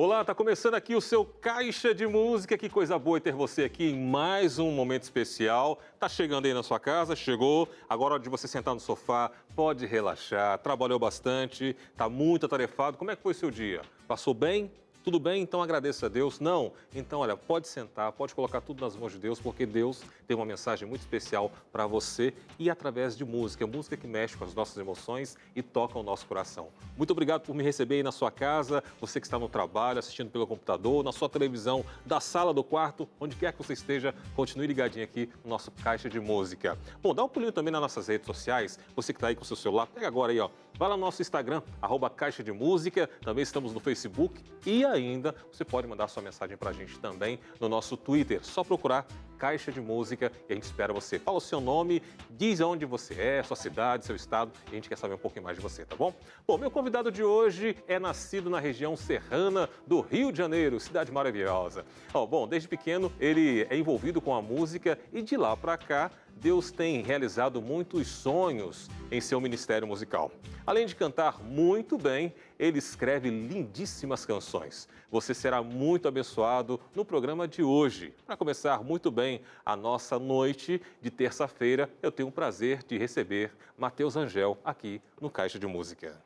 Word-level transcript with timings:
Olá, 0.00 0.24
tá 0.24 0.32
começando 0.32 0.74
aqui 0.74 0.94
o 0.94 1.00
seu 1.00 1.24
Caixa 1.24 1.92
de 1.92 2.06
Música. 2.06 2.56
Que 2.56 2.68
coisa 2.68 2.96
boa 2.96 3.20
ter 3.20 3.32
você 3.32 3.64
aqui 3.64 3.90
em 3.90 3.98
mais 3.98 4.60
um 4.60 4.70
momento 4.70 5.02
especial. 5.02 5.80
Tá 5.98 6.08
chegando 6.08 6.46
aí 6.46 6.54
na 6.54 6.62
sua 6.62 6.78
casa, 6.78 7.16
chegou. 7.16 7.68
Agora 7.88 8.12
é 8.12 8.14
hora 8.14 8.22
de 8.22 8.28
você 8.28 8.46
sentar 8.46 8.74
no 8.74 8.78
sofá, 8.78 9.28
pode 9.56 9.86
relaxar. 9.86 10.56
Trabalhou 10.58 11.00
bastante, 11.00 11.74
tá 11.96 12.08
muito 12.08 12.46
atarefado. 12.46 12.96
Como 12.96 13.10
é 13.10 13.16
que 13.16 13.22
foi 13.24 13.34
seu 13.34 13.50
dia? 13.50 13.82
Passou 14.06 14.32
bem? 14.32 14.70
Tudo 15.08 15.18
bem? 15.18 15.40
Então 15.40 15.62
agradeça 15.62 16.04
a 16.04 16.08
Deus. 16.10 16.38
Não? 16.38 16.70
Então, 16.94 17.20
olha, 17.20 17.34
pode 17.34 17.66
sentar, 17.66 18.12
pode 18.12 18.34
colocar 18.34 18.60
tudo 18.60 18.84
nas 18.84 18.94
mãos 18.94 19.10
de 19.10 19.18
Deus, 19.18 19.40
porque 19.40 19.64
Deus 19.64 20.02
tem 20.26 20.36
uma 20.36 20.44
mensagem 20.44 20.86
muito 20.86 21.00
especial 21.00 21.50
para 21.72 21.86
você 21.86 22.34
e 22.58 22.68
através 22.68 23.16
de 23.16 23.24
música. 23.24 23.66
Música 23.66 23.96
que 23.96 24.06
mexe 24.06 24.36
com 24.36 24.44
as 24.44 24.52
nossas 24.52 24.76
emoções 24.76 25.34
e 25.56 25.62
toca 25.62 25.98
o 25.98 26.02
nosso 26.02 26.26
coração. 26.26 26.68
Muito 26.94 27.10
obrigado 27.10 27.40
por 27.40 27.54
me 27.54 27.64
receber 27.64 27.94
aí 27.94 28.02
na 28.02 28.12
sua 28.12 28.30
casa, 28.30 28.84
você 29.00 29.18
que 29.18 29.26
está 29.26 29.38
no 29.38 29.48
trabalho, 29.48 29.98
assistindo 29.98 30.28
pelo 30.28 30.46
computador, 30.46 31.02
na 31.02 31.10
sua 31.10 31.26
televisão, 31.26 31.86
da 32.04 32.20
sala, 32.20 32.52
do 32.52 32.62
quarto, 32.62 33.08
onde 33.18 33.34
quer 33.34 33.54
que 33.54 33.62
você 33.62 33.72
esteja, 33.72 34.14
continue 34.36 34.66
ligadinho 34.66 35.06
aqui 35.06 35.30
no 35.42 35.48
nosso 35.48 35.70
Caixa 35.70 36.10
de 36.10 36.20
Música. 36.20 36.76
Bom, 37.02 37.14
dá 37.14 37.24
um 37.24 37.28
pulinho 37.30 37.50
também 37.52 37.72
nas 37.72 37.80
nossas 37.80 38.08
redes 38.08 38.26
sociais, 38.26 38.78
você 38.94 39.14
que 39.14 39.16
está 39.16 39.28
aí 39.28 39.34
com 39.34 39.42
o 39.42 39.46
seu 39.46 39.56
celular, 39.56 39.86
pega 39.86 40.06
agora 40.06 40.32
aí, 40.32 40.38
ó, 40.38 40.50
vai 40.78 40.86
lá 40.86 40.96
no 40.98 41.00
nosso 41.00 41.22
Instagram, 41.22 41.62
arroba 41.80 42.10
Caixa 42.10 42.44
de 42.44 42.52
Música, 42.52 43.08
também 43.22 43.42
estamos 43.42 43.72
no 43.72 43.80
Facebook 43.80 44.42
e 44.66 44.84
ainda 45.06 45.34
você 45.52 45.64
pode 45.64 45.86
mandar 45.86 46.08
sua 46.08 46.22
mensagem 46.22 46.56
para 46.56 46.70
a 46.70 46.72
gente 46.72 46.98
também 46.98 47.38
no 47.60 47.68
nosso 47.68 47.96
Twitter. 47.96 48.44
Só 48.44 48.64
procurar 48.64 49.06
Caixa 49.38 49.70
de 49.70 49.80
Música 49.80 50.32
e 50.48 50.52
a 50.52 50.54
gente 50.54 50.64
espera 50.64 50.92
você. 50.92 51.18
Fala 51.18 51.38
o 51.38 51.40
seu 51.40 51.60
nome, 51.60 52.02
diz 52.30 52.60
onde 52.60 52.84
você 52.84 53.14
é, 53.14 53.42
sua 53.42 53.56
cidade, 53.56 54.04
seu 54.04 54.16
estado 54.16 54.50
e 54.66 54.72
a 54.72 54.74
gente 54.74 54.88
quer 54.88 54.98
saber 54.98 55.14
um 55.14 55.18
pouquinho 55.18 55.44
mais 55.44 55.56
de 55.56 55.62
você, 55.62 55.84
tá 55.84 55.94
bom? 55.96 56.12
Bom, 56.46 56.58
meu 56.58 56.70
convidado 56.70 57.10
de 57.10 57.22
hoje 57.22 57.76
é 57.86 57.98
nascido 57.98 58.50
na 58.50 58.58
região 58.58 58.96
serrana 58.96 59.68
do 59.86 60.00
Rio 60.00 60.32
de 60.32 60.38
Janeiro, 60.38 60.80
cidade 60.80 61.12
maravilhosa. 61.12 61.86
Oh, 62.12 62.26
bom, 62.26 62.48
desde 62.48 62.68
pequeno 62.68 63.12
ele 63.20 63.66
é 63.70 63.76
envolvido 63.76 64.20
com 64.20 64.34
a 64.34 64.42
música 64.42 64.98
e 65.12 65.22
de 65.22 65.36
lá 65.36 65.56
para 65.56 65.78
cá 65.78 66.10
Deus 66.40 66.70
tem 66.70 67.02
realizado 67.02 67.60
muitos 67.60 68.06
sonhos 68.06 68.88
em 69.10 69.20
seu 69.20 69.40
ministério 69.40 69.88
musical. 69.88 70.30
Além 70.64 70.86
de 70.86 70.94
cantar 70.94 71.42
muito 71.42 71.98
bem, 71.98 72.32
ele 72.58 72.78
escreve 72.78 73.28
lindíssimas 73.28 74.24
canções. 74.24 74.88
Você 75.10 75.34
será 75.34 75.62
muito 75.62 76.06
abençoado 76.06 76.78
no 76.94 77.04
programa 77.04 77.48
de 77.48 77.62
hoje. 77.62 78.14
Para 78.24 78.36
começar 78.36 78.84
muito 78.84 79.10
bem 79.10 79.27
a 79.64 79.76
nossa 79.76 80.18
noite 80.18 80.80
de 81.00 81.10
terça-feira, 81.10 81.90
eu 82.02 82.10
tenho 82.10 82.28
o 82.28 82.32
prazer 82.32 82.82
de 82.82 82.96
receber 82.96 83.52
Matheus 83.76 84.16
Angel 84.16 84.56
aqui 84.64 85.00
no 85.20 85.30
Caixa 85.30 85.58
de 85.58 85.66
Música. 85.66 86.20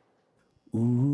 Uh... 0.73 1.12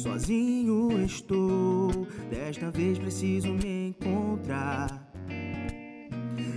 Sozinho 0.00 0.98
estou, 1.04 2.06
desta 2.30 2.70
vez 2.70 2.98
preciso 2.98 3.48
me 3.48 3.88
encontrar. 3.88 5.12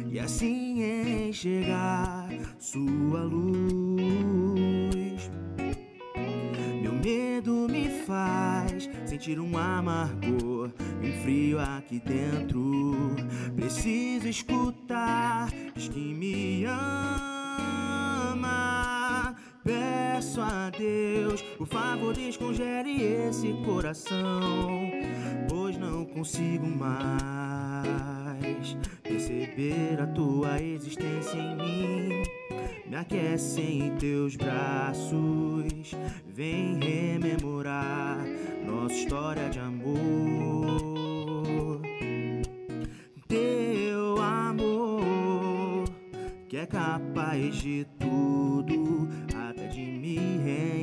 E 0.10 0.18
assim 0.18 0.82
enxergar 1.28 2.30
sua 2.58 3.22
luz. 3.22 4.00
Meu 6.82 6.94
medo 6.94 7.68
me 7.70 7.90
faz 8.06 8.90
sentir 9.06 9.38
um 9.42 9.58
amargor, 9.58 10.72
um 11.04 11.22
frio 11.22 11.60
aqui 11.60 12.00
dentro. 12.00 12.94
Preciso 13.58 14.30
escutar, 14.30 15.50
diz 15.76 15.90
que 15.90 16.00
me 16.00 16.64
ama. 16.64 17.84
Peço 19.64 20.42
a 20.42 20.70
Deus, 20.70 21.42
por 21.58 21.66
favor, 21.68 22.14
descongele 22.14 23.02
esse 23.02 23.54
coração, 23.66 24.92
pois 25.48 25.78
não 25.78 26.04
consigo 26.04 26.66
mais 26.68 26.94
perceber 29.02 30.02
a 30.02 30.08
tua 30.08 30.62
existência 30.62 31.38
em 31.38 31.56
mim. 31.56 32.24
Me 32.86 32.98
aquece 32.98 33.62
em 33.62 33.96
teus 33.96 34.36
braços, 34.36 35.96
vem 36.28 36.78
rememorar 36.78 38.18
nossa 38.66 38.96
história 38.96 39.50
de 39.50 39.60
amor. 39.60 39.98
Teu 43.30 44.22
amor 44.22 45.86
que 46.50 46.58
é 46.58 46.66
capaz 46.66 47.56
de 47.56 47.88
tudo 47.98 49.08
me 50.04 50.83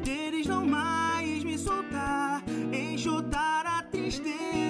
enxutar 2.73 3.65
a 3.67 3.83
tristeza. 3.83 4.60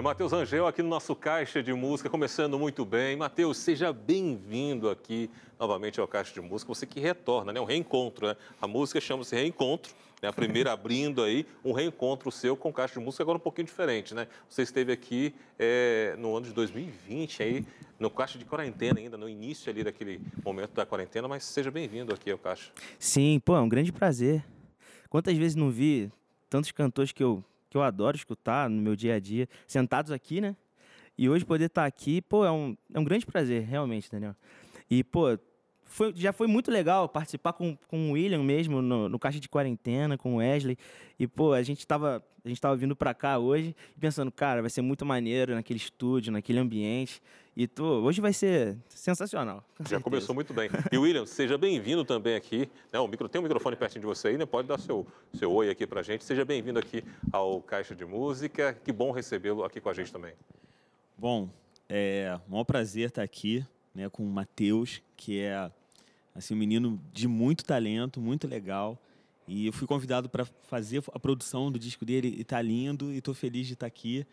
É 0.00 0.02
Matheus 0.02 0.32
Angel 0.32 0.66
aqui 0.66 0.82
no 0.82 0.88
nosso 0.88 1.14
Caixa 1.14 1.62
de 1.62 1.74
Música, 1.74 2.08
começando 2.08 2.58
muito 2.58 2.86
bem. 2.86 3.16
Matheus, 3.16 3.58
seja 3.58 3.92
bem-vindo 3.92 4.88
aqui 4.88 5.28
novamente 5.58 6.00
ao 6.00 6.08
Caixa 6.08 6.32
de 6.32 6.40
Música. 6.40 6.72
Você 6.74 6.86
que 6.86 6.98
retorna, 6.98 7.52
né? 7.52 7.60
Um 7.60 7.66
reencontro, 7.66 8.28
né? 8.28 8.36
A 8.62 8.66
música 8.66 8.98
chama-se 8.98 9.36
Reencontro, 9.36 9.92
né? 10.22 10.30
A 10.30 10.32
primeira 10.32 10.72
abrindo 10.72 11.22
aí, 11.22 11.44
um 11.62 11.72
reencontro 11.72 12.32
seu 12.32 12.56
com 12.56 12.70
o 12.70 12.72
Caixa 12.72 12.98
de 12.98 13.04
Música, 13.04 13.22
agora 13.22 13.36
um 13.36 13.42
pouquinho 13.42 13.66
diferente, 13.66 14.14
né? 14.14 14.26
Você 14.48 14.62
esteve 14.62 14.90
aqui 14.90 15.34
é, 15.58 16.16
no 16.18 16.34
ano 16.34 16.46
de 16.46 16.54
2020, 16.54 17.42
aí, 17.42 17.66
no 17.98 18.08
Caixa 18.08 18.38
de 18.38 18.46
Quarentena 18.46 19.00
ainda, 19.00 19.18
no 19.18 19.28
início 19.28 19.70
ali 19.70 19.84
daquele 19.84 20.18
momento 20.42 20.72
da 20.72 20.86
quarentena, 20.86 21.28
mas 21.28 21.44
seja 21.44 21.70
bem-vindo 21.70 22.14
aqui 22.14 22.30
ao 22.30 22.38
Caixa. 22.38 22.72
Sim, 22.98 23.38
pô, 23.44 23.54
é 23.54 23.60
um 23.60 23.68
grande 23.68 23.92
prazer. 23.92 24.42
Quantas 25.10 25.36
vezes 25.36 25.56
não 25.56 25.68
vi 25.68 26.10
tantos 26.48 26.72
cantores 26.72 27.12
que 27.12 27.22
eu, 27.22 27.44
que 27.70 27.76
eu 27.76 27.82
adoro 27.82 28.16
escutar 28.16 28.68
no 28.68 28.82
meu 28.82 28.96
dia 28.96 29.14
a 29.14 29.20
dia, 29.20 29.48
sentados 29.66 30.10
aqui, 30.10 30.40
né? 30.40 30.56
E 31.16 31.28
hoje 31.28 31.44
poder 31.44 31.66
estar 31.66 31.86
aqui, 31.86 32.20
pô, 32.20 32.44
é 32.44 32.50
um, 32.50 32.76
é 32.92 32.98
um 32.98 33.04
grande 33.04 33.24
prazer, 33.24 33.62
realmente, 33.62 34.10
Daniel. 34.10 34.34
E, 34.90 35.04
pô, 35.04 35.38
foi, 35.90 36.12
já 36.14 36.32
foi 36.32 36.46
muito 36.46 36.70
legal 36.70 37.08
participar 37.08 37.52
com, 37.52 37.76
com 37.88 38.10
o 38.10 38.12
William 38.12 38.42
mesmo 38.44 38.80
no, 38.80 39.08
no 39.08 39.18
Caixa 39.18 39.40
de 39.40 39.48
Quarentena, 39.48 40.16
com 40.16 40.34
o 40.34 40.36
Wesley. 40.36 40.78
E, 41.18 41.26
pô, 41.26 41.52
a 41.52 41.62
gente 41.62 41.84
tava, 41.84 42.24
a 42.44 42.48
gente 42.48 42.60
tava 42.60 42.76
vindo 42.76 42.94
pra 42.94 43.12
cá 43.12 43.38
hoje 43.38 43.74
pensando, 43.98 44.30
cara, 44.30 44.60
vai 44.60 44.70
ser 44.70 44.82
muito 44.82 45.04
maneiro 45.04 45.52
naquele 45.52 45.78
estúdio, 45.78 46.32
naquele 46.32 46.60
ambiente. 46.60 47.20
E 47.56 47.66
tô, 47.66 48.02
hoje 48.02 48.20
vai 48.20 48.32
ser 48.32 48.78
sensacional. 48.88 49.64
com 49.76 49.82
Já 49.82 49.88
certeza. 49.88 50.04
começou 50.04 50.34
muito 50.34 50.54
bem. 50.54 50.70
E 50.92 50.96
William, 50.96 51.26
seja 51.26 51.58
bem-vindo 51.58 52.04
também 52.04 52.36
aqui. 52.36 52.70
Né? 52.92 53.00
O 53.00 53.08
micro, 53.08 53.28
tem 53.28 53.40
um 53.40 53.42
microfone 53.42 53.74
pertinho 53.74 54.02
de 54.02 54.06
você 54.06 54.28
aí, 54.28 54.38
né? 54.38 54.46
Pode 54.46 54.68
dar 54.68 54.78
seu, 54.78 55.04
seu 55.34 55.52
oi 55.52 55.70
aqui 55.70 55.88
pra 55.88 56.02
gente. 56.02 56.22
Seja 56.22 56.44
bem-vindo 56.44 56.78
aqui 56.78 57.02
ao 57.32 57.60
Caixa 57.60 57.96
de 57.96 58.04
Música. 58.04 58.78
Que 58.84 58.92
bom 58.92 59.10
recebê-lo 59.10 59.64
aqui 59.64 59.80
com 59.80 59.88
a 59.88 59.92
gente 59.92 60.12
também. 60.12 60.34
Bom, 61.18 61.50
é 61.88 62.38
um 62.46 62.52
maior 62.52 62.64
prazer 62.64 63.08
estar 63.08 63.22
aqui 63.24 63.66
né, 63.92 64.08
com 64.08 64.22
o 64.22 64.26
Matheus, 64.30 65.02
que 65.16 65.40
é 65.40 65.70
assim, 66.34 66.54
um 66.54 66.56
menino 66.56 67.00
de 67.12 67.26
muito 67.28 67.64
talento, 67.64 68.20
muito 68.20 68.46
legal. 68.46 68.98
E 69.46 69.66
eu 69.66 69.72
fui 69.72 69.86
convidado 69.86 70.28
para 70.28 70.44
fazer 70.44 71.02
a 71.12 71.18
produção 71.18 71.72
do 71.72 71.78
disco 71.78 72.04
dele 72.04 72.34
e 72.38 72.42
está 72.42 72.62
lindo. 72.62 73.12
E 73.12 73.18
estou 73.18 73.34
feliz 73.34 73.66
de 73.66 73.72
estar 73.72 73.86
aqui. 73.86 74.24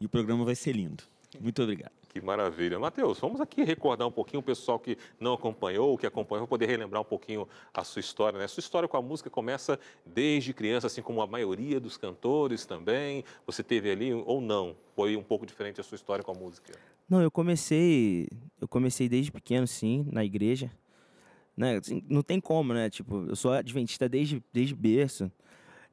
E 0.00 0.06
o 0.06 0.08
programa 0.08 0.44
vai 0.44 0.54
ser 0.54 0.72
lindo. 0.72 1.04
Muito 1.40 1.62
obrigado. 1.62 1.92
Que 2.08 2.20
maravilha. 2.20 2.78
Matheus, 2.78 3.18
vamos 3.18 3.40
aqui 3.40 3.64
recordar 3.64 4.06
um 4.06 4.10
pouquinho 4.10 4.38
o 4.38 4.42
pessoal 4.42 4.78
que 4.78 4.96
não 5.18 5.32
acompanhou, 5.32 5.98
que 5.98 6.06
acompanhou, 6.06 6.46
para 6.46 6.50
poder 6.50 6.66
relembrar 6.66 7.02
um 7.02 7.04
pouquinho 7.04 7.48
a 7.72 7.82
sua 7.82 7.98
história. 7.98 8.38
Né? 8.38 8.46
Sua 8.46 8.60
história 8.60 8.88
com 8.88 8.96
a 8.96 9.02
música 9.02 9.28
começa 9.28 9.78
desde 10.06 10.52
criança, 10.52 10.86
assim 10.86 11.02
como 11.02 11.20
a 11.20 11.26
maioria 11.26 11.80
dos 11.80 11.96
cantores 11.96 12.64
também. 12.64 13.24
Você 13.46 13.64
teve 13.64 13.90
ali 13.90 14.14
ou 14.14 14.40
não? 14.40 14.76
Foi 14.94 15.16
um 15.16 15.24
pouco 15.24 15.44
diferente 15.44 15.80
a 15.80 15.84
sua 15.84 15.96
história 15.96 16.24
com 16.24 16.30
a 16.30 16.34
música? 16.34 16.72
Não, 17.08 17.20
eu 17.20 17.32
comecei, 17.32 18.28
eu 18.60 18.68
comecei 18.68 19.08
desde 19.08 19.32
pequeno, 19.32 19.66
sim, 19.66 20.06
na 20.10 20.24
igreja. 20.24 20.70
Né? 21.56 21.76
assim, 21.76 22.02
não 22.08 22.22
tem 22.22 22.40
como, 22.40 22.72
né? 22.74 22.90
Tipo, 22.90 23.26
eu 23.28 23.36
sou 23.36 23.52
adventista 23.52 24.08
desde, 24.08 24.42
desde 24.52 24.74
berço, 24.74 25.30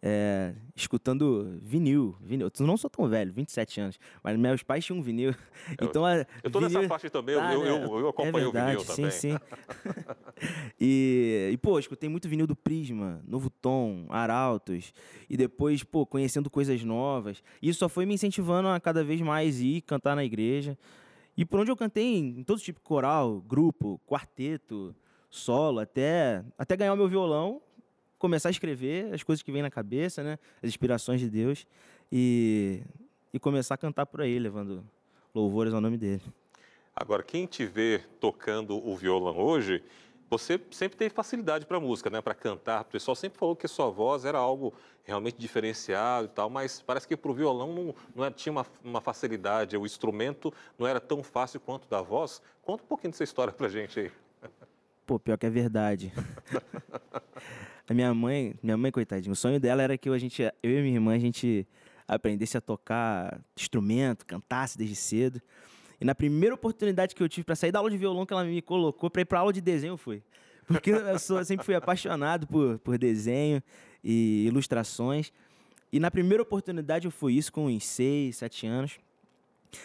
é, 0.02 0.56
escutando 0.76 1.60
vinil, 1.62 2.16
vinil. 2.20 2.52
Eu 2.60 2.66
não 2.66 2.76
sou 2.78 2.90
tão 2.90 3.08
velho, 3.08 3.32
27 3.32 3.80
anos, 3.80 4.00
mas 4.24 4.36
meus 4.38 4.64
pais 4.64 4.84
tinham 4.84 5.02
vinil. 5.04 5.36
Eu- 5.80 5.88
então, 5.88 6.04
a 6.04 6.16
Eu 6.18 6.26
estou 6.46 6.62
nessa 6.62 6.74
vinil- 6.76 6.90
parte 6.90 7.10
também, 7.12 7.36
eu- 7.36 7.42
Tá, 7.42 7.54
eu, 7.54 7.62
né? 7.64 7.70
eu, 7.70 8.00
eu 8.00 8.08
acompanhei 8.10 8.46
é 8.46 8.48
o 8.48 8.52
verdade, 8.52 8.72
vinil 8.78 8.80
sim, 8.80 8.96
também. 8.96 9.12
Sim, 9.12 9.38
e, 10.80 11.50
e, 11.54 11.58
pô, 11.58 11.78
escutei 11.78 12.10
muito 12.10 12.28
vinil 12.28 12.48
do 12.48 12.56
Prisma, 12.56 13.22
Novo 13.28 13.50
Tom, 13.50 14.08
Arautos. 14.10 14.94
E 15.30 15.38
depois, 15.38 15.84
pô, 15.84 16.06
conhecendo 16.06 16.50
coisas 16.50 16.84
novas. 16.84 17.44
Isso 17.62 17.80
só 17.80 17.88
foi 17.90 18.06
me 18.06 18.14
incentivando 18.16 18.68
a 18.68 18.80
cada 18.80 19.04
vez 19.04 19.22
mais 19.22 19.62
ir 19.62 19.82
cantar 19.82 20.16
na 20.16 20.24
igreja. 20.26 20.78
E 21.38 21.46
por 21.46 21.60
onde 21.60 21.72
eu 21.72 21.78
cantei 21.78 22.18
em 22.18 22.44
todo 22.44 22.60
tipo 22.60 22.80
de 22.80 22.84
coral, 22.84 23.40
grupo, 23.42 24.02
quarteto, 24.06 24.94
solo, 25.32 25.80
até, 25.80 26.44
até 26.58 26.76
ganhar 26.78 26.94
o 26.94 26.98
meu 26.98 27.08
violão, 27.08 27.60
começar 28.20 28.50
a 28.50 28.52
escrever 28.52 29.12
as 29.14 29.24
coisas 29.24 29.42
que 29.42 29.52
vêm 29.52 29.64
na 29.64 29.72
cabeça, 29.72 30.22
né? 30.22 30.38
As 30.62 30.70
inspirações 30.70 31.20
de 31.20 31.30
Deus. 31.30 31.66
E, 32.12 32.82
e 33.34 33.40
começar 33.40 33.76
a 33.76 33.78
cantar 33.78 34.06
por 34.06 34.22
aí, 34.22 34.38
levando 34.38 34.84
louvores 35.34 35.74
ao 35.74 35.80
nome 35.82 35.98
dele. 35.98 36.22
Agora, 36.94 37.24
quem 37.24 37.46
te 37.46 37.66
vê 37.66 38.02
tocando 38.20 38.76
o 38.86 38.96
violão 38.98 39.40
hoje, 39.40 39.82
você 40.30 40.60
sempre 40.70 40.98
teve 40.98 41.16
facilidade 41.16 41.66
para 41.66 41.80
música, 41.80 42.10
né? 42.10 42.22
Para 42.22 42.34
cantar. 42.36 42.82
O 42.82 42.86
pessoal 42.86 43.16
sempre 43.16 43.40
falou 43.40 43.56
que 43.56 43.66
a 43.66 43.70
sua 43.70 43.90
voz 43.90 44.26
era 44.26 44.38
algo 44.38 44.74
realmente 45.04 45.38
diferenciado 45.38 46.26
e 46.26 46.30
tal, 46.30 46.50
mas 46.50 46.82
parece 46.82 47.08
que 47.08 47.16
para 47.16 47.32
o 47.32 47.34
violão 47.34 47.74
não, 47.74 47.96
não 48.14 48.26
era- 48.26 48.34
tinha 48.34 48.52
uma, 48.52 48.66
uma 48.84 49.00
facilidade, 49.02 49.76
o 49.78 49.86
instrumento 49.86 50.54
não 50.78 50.86
era 50.86 51.00
tão 51.00 51.24
fácil 51.24 51.60
quanto 51.62 51.88
da 51.88 52.02
voz. 52.02 52.42
Conta 52.62 52.84
um 52.84 52.88
pouquinho 52.88 53.12
dessa 53.12 53.24
história 53.24 53.54
pra 53.54 53.70
gente 53.70 53.98
aí. 54.00 54.12
Pô, 55.12 55.20
pior 55.20 55.38
que 55.38 55.46
é 55.46 55.50
verdade. 55.50 56.14
a 57.86 57.94
minha 57.94 58.14
mãe, 58.14 58.56
minha 58.64 58.78
mãe, 58.78 58.90
coitadinha, 58.94 59.34
o 59.34 59.36
sonho 59.36 59.60
dela 59.60 59.84
era 59.84 59.98
que 59.98 60.08
eu, 60.08 60.14
a 60.14 60.18
gente, 60.18 60.42
eu 60.42 60.80
e 60.80 60.82
minha 60.82 60.96
irmã, 60.96 61.14
a 61.14 61.20
gente 61.20 61.68
aprendesse 62.08 62.56
a 62.56 62.62
tocar 62.62 63.42
instrumento, 63.58 64.26
cantasse 64.26 64.78
desde 64.78 64.96
cedo. 64.96 65.42
E 66.00 66.06
na 66.06 66.16
primeira 66.16 66.56
oportunidade 66.56 67.14
que 67.14 67.22
eu 67.22 67.28
tive 67.28 67.44
para 67.44 67.58
sair 67.58 67.74
da 67.74 67.80
aula 67.80 67.92
de 67.92 67.98
violão 67.98 68.26
que 68.26 68.32
ela 68.32 68.46
me 68.46 68.62
colocou 68.62 69.10
para 69.10 69.22
ir 69.22 69.26
para 69.26 69.40
aula 69.40 69.52
de 69.52 69.60
desenho, 69.60 69.92
eu 69.96 69.98
fui. 69.98 70.24
Porque 70.66 70.92
eu 70.92 71.20
sou- 71.20 71.44
sempre 71.44 71.66
fui 71.66 71.76
apaixonado 71.76 72.48
por, 72.48 72.80
por 72.80 72.98
desenho 72.98 73.62
e 74.02 74.46
ilustrações. 74.48 75.34
E 75.92 76.00
na 76.00 76.10
primeira 76.10 76.42
oportunidade 76.42 77.04
eu 77.04 77.12
fui 77.12 77.34
isso 77.34 77.52
com 77.52 77.66
uns 77.66 77.84
6, 77.84 78.38
7 78.38 78.66
anos. 78.66 78.98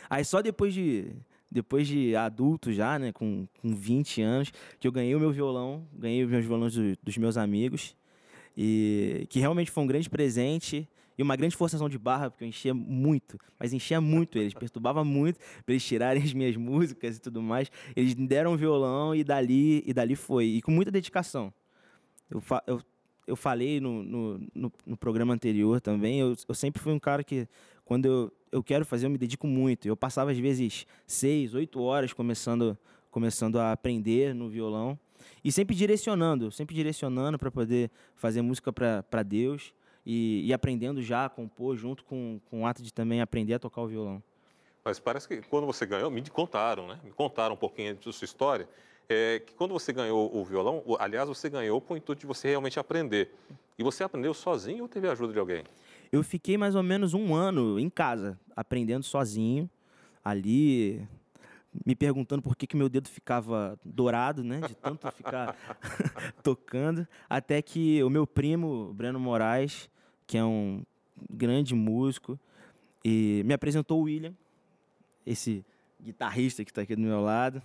Aí 0.08 0.24
só 0.24 0.40
depois 0.40 0.72
de 0.72 1.10
depois 1.56 1.88
de 1.88 2.14
adulto 2.14 2.70
já, 2.70 2.98
né, 2.98 3.10
com, 3.12 3.48
com 3.60 3.74
20 3.74 4.20
anos, 4.20 4.52
que 4.78 4.86
eu 4.86 4.92
ganhei 4.92 5.14
o 5.14 5.20
meu 5.20 5.32
violão, 5.32 5.86
ganhei 5.92 6.22
os 6.22 6.30
meus 6.30 6.44
violões 6.44 6.74
do- 6.74 6.96
dos 7.02 7.16
meus 7.16 7.36
amigos, 7.36 7.96
e 8.56 9.26
que 9.30 9.40
realmente 9.40 9.70
foi 9.70 9.82
um 9.82 9.86
grande 9.86 10.08
presente 10.08 10.88
e 11.18 11.22
uma 11.22 11.34
grande 11.34 11.56
forçação 11.56 11.88
de 11.88 11.98
barra, 11.98 12.30
porque 12.30 12.44
eu 12.44 12.48
enchia 12.48 12.74
muito, 12.74 13.38
mas 13.58 13.72
enchia 13.72 14.00
muito 14.02 14.38
eles, 14.38 14.52
perturbava 14.52 15.02
muito 15.02 15.38
para 15.64 15.72
eles 15.72 15.84
tirarem 15.84 16.22
as 16.22 16.32
minhas 16.34 16.56
músicas 16.56 17.16
e 17.16 17.20
tudo 17.20 17.40
mais. 17.42 17.70
Eles 17.94 18.14
me 18.14 18.26
deram 18.26 18.52
um 18.52 18.56
violão 18.56 19.14
e 19.14 19.24
dali, 19.24 19.82
e 19.86 19.94
dali 19.94 20.14
foi, 20.14 20.44
e 20.46 20.62
com 20.62 20.70
muita 20.70 20.90
dedicação. 20.90 21.52
Eu, 22.30 22.40
fa- 22.40 22.62
eu, 22.66 22.82
eu 23.26 23.34
falei 23.36 23.80
no, 23.80 24.02
no, 24.02 24.38
no, 24.54 24.72
no 24.86 24.96
programa 24.96 25.32
anterior 25.32 25.80
também, 25.80 26.20
eu, 26.20 26.36
eu 26.46 26.54
sempre 26.54 26.82
fui 26.82 26.92
um 26.92 26.98
cara 26.98 27.24
que, 27.24 27.48
quando 27.86 28.04
eu, 28.04 28.32
eu 28.50 28.62
quero 28.62 28.84
fazer, 28.84 29.06
eu 29.06 29.10
me 29.10 29.16
dedico 29.16 29.46
muito. 29.46 29.86
Eu 29.86 29.96
passava, 29.96 30.32
às 30.32 30.38
vezes, 30.38 30.86
seis, 31.06 31.54
oito 31.54 31.80
horas 31.80 32.12
começando, 32.12 32.76
começando 33.10 33.58
a 33.58 33.72
aprender 33.72 34.34
no 34.34 34.50
violão. 34.50 34.98
E 35.42 35.50
sempre 35.50 35.74
direcionando, 35.74 36.50
sempre 36.50 36.74
direcionando 36.74 37.38
para 37.38 37.50
poder 37.50 37.90
fazer 38.16 38.42
música 38.42 38.72
para 38.72 39.22
Deus 39.22 39.72
e, 40.04 40.44
e 40.44 40.52
aprendendo 40.52 41.00
já 41.00 41.24
a 41.24 41.28
compor 41.28 41.76
junto 41.76 42.04
com, 42.04 42.40
com 42.50 42.62
o 42.62 42.66
ato 42.66 42.82
de 42.82 42.92
também 42.92 43.20
aprender 43.20 43.54
a 43.54 43.58
tocar 43.58 43.82
o 43.82 43.86
violão. 43.86 44.22
Mas 44.84 44.98
parece 44.98 45.28
que 45.28 45.40
quando 45.42 45.64
você 45.64 45.86
ganhou, 45.86 46.10
me 46.10 46.22
contaram, 46.28 46.88
né? 46.88 46.98
Me 47.04 47.12
contaram 47.12 47.54
um 47.54 47.58
pouquinho 47.58 47.94
da 47.94 48.12
sua 48.12 48.24
história, 48.24 48.68
é, 49.08 49.40
que 49.46 49.54
quando 49.54 49.72
você 49.72 49.92
ganhou 49.92 50.36
o 50.36 50.44
violão, 50.44 50.82
aliás, 50.98 51.28
você 51.28 51.48
ganhou 51.48 51.80
com 51.80 51.94
o 51.94 51.96
intuito 51.96 52.20
de 52.20 52.26
você 52.26 52.48
realmente 52.48 52.80
aprender. 52.80 53.32
E 53.78 53.84
você 53.84 54.02
aprendeu 54.02 54.34
sozinho 54.34 54.82
ou 54.82 54.88
teve 54.88 55.06
a 55.08 55.12
ajuda 55.12 55.32
de 55.32 55.38
alguém? 55.38 55.62
Eu 56.16 56.22
fiquei 56.22 56.56
mais 56.56 56.74
ou 56.74 56.82
menos 56.82 57.12
um 57.12 57.34
ano 57.34 57.78
em 57.78 57.90
casa, 57.90 58.38
aprendendo 58.56 59.04
sozinho, 59.04 59.68
ali, 60.24 61.06
me 61.84 61.94
perguntando 61.94 62.40
por 62.40 62.56
que, 62.56 62.66
que 62.66 62.74
meu 62.74 62.88
dedo 62.88 63.06
ficava 63.06 63.78
dourado, 63.84 64.42
né? 64.42 64.62
De 64.66 64.74
tanto 64.74 65.10
ficar 65.12 65.54
tocando. 66.42 67.06
Até 67.28 67.60
que 67.60 68.02
o 68.02 68.08
meu 68.08 68.26
primo, 68.26 68.94
Breno 68.94 69.20
Moraes, 69.20 69.90
que 70.26 70.38
é 70.38 70.44
um 70.44 70.82
grande 71.30 71.74
músico, 71.74 72.40
e 73.04 73.42
me 73.44 73.52
apresentou 73.52 74.00
o 74.00 74.04
William, 74.04 74.32
esse 75.26 75.62
guitarrista 76.02 76.64
que 76.64 76.70
está 76.70 76.80
aqui 76.80 76.96
do 76.96 77.02
meu 77.02 77.20
lado, 77.20 77.62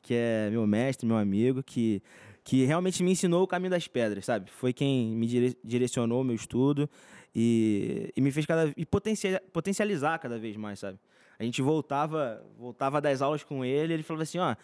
que 0.00 0.14
é 0.14 0.48
meu 0.50 0.66
mestre, 0.66 1.06
meu 1.06 1.18
amigo, 1.18 1.62
que, 1.62 2.02
que 2.42 2.64
realmente 2.64 3.02
me 3.02 3.12
ensinou 3.12 3.42
o 3.42 3.46
caminho 3.46 3.70
das 3.70 3.86
pedras, 3.86 4.24
sabe? 4.24 4.50
Foi 4.50 4.72
quem 4.72 5.14
me 5.14 5.26
dire 5.26 5.54
direcionou 5.62 6.22
o 6.22 6.24
meu 6.24 6.34
estudo 6.34 6.88
e, 7.34 8.12
e 8.16 8.20
me 8.20 8.30
fez 8.30 8.46
cada 8.46 8.72
e 8.76 8.84
potencia 8.84 9.42
potencializar 9.52 10.18
cada 10.18 10.38
vez 10.38 10.56
mais, 10.56 10.78
sabe? 10.78 10.98
A 11.38 11.44
gente 11.44 11.62
voltava, 11.62 12.44
voltava 12.58 13.00
das 13.00 13.22
aulas 13.22 13.42
com 13.42 13.64
ele, 13.64 13.94
ele 13.94 14.02
falava 14.02 14.24
assim, 14.24 14.38
ó, 14.38 14.54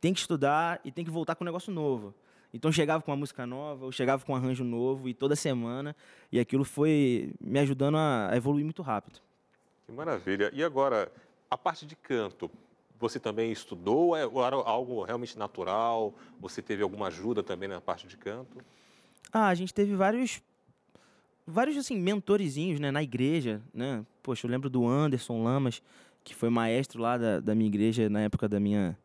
tem 0.00 0.14
que 0.14 0.20
estudar 0.20 0.80
e 0.84 0.90
tem 0.90 1.04
que 1.04 1.10
voltar 1.10 1.34
com 1.34 1.44
um 1.44 1.46
negócio 1.46 1.72
novo. 1.72 2.14
Então 2.54 2.70
chegava 2.70 3.02
com 3.02 3.10
uma 3.10 3.16
música 3.16 3.46
nova, 3.46 3.84
ou 3.84 3.92
chegava 3.92 4.24
com 4.24 4.32
um 4.32 4.36
arranjo 4.36 4.64
novo 4.64 5.08
e 5.08 5.14
toda 5.14 5.34
semana, 5.34 5.96
e 6.30 6.38
aquilo 6.38 6.64
foi 6.64 7.32
me 7.40 7.58
ajudando 7.58 7.96
a 7.96 8.30
evoluir 8.34 8.64
muito 8.64 8.82
rápido. 8.82 9.20
Que 9.86 9.92
maravilha. 9.92 10.50
E 10.54 10.62
agora, 10.62 11.10
a 11.50 11.56
parte 11.56 11.86
de 11.86 11.96
canto, 11.96 12.50
você 12.98 13.18
também 13.18 13.50
estudou? 13.50 14.16
É, 14.16 14.26
ou 14.26 14.44
era 14.44 14.56
algo 14.56 15.02
realmente 15.02 15.38
natural? 15.38 16.14
Você 16.40 16.62
teve 16.62 16.82
alguma 16.82 17.08
ajuda 17.08 17.42
também 17.42 17.68
na 17.68 17.80
parte 17.80 18.06
de 18.06 18.16
canto? 18.16 18.58
Ah, 19.32 19.48
a 19.48 19.54
gente 19.54 19.72
teve 19.72 19.94
vários 19.94 20.40
vários 21.46 21.76
assim 21.76 21.98
mentorezinhos, 21.98 22.80
né, 22.80 22.90
na 22.90 23.02
igreja, 23.02 23.60
né? 23.72 24.04
Poxa, 24.22 24.46
eu 24.46 24.50
lembro 24.50 24.70
do 24.70 24.86
Anderson 24.86 25.42
Lamas, 25.42 25.82
que 26.24 26.34
foi 26.34 26.48
maestro 26.48 27.00
lá 27.00 27.18
da, 27.18 27.40
da 27.40 27.54
minha 27.54 27.68
igreja 27.68 28.08
na 28.08 28.20
época 28.20 28.48
da 28.48 28.60
minha 28.60 28.96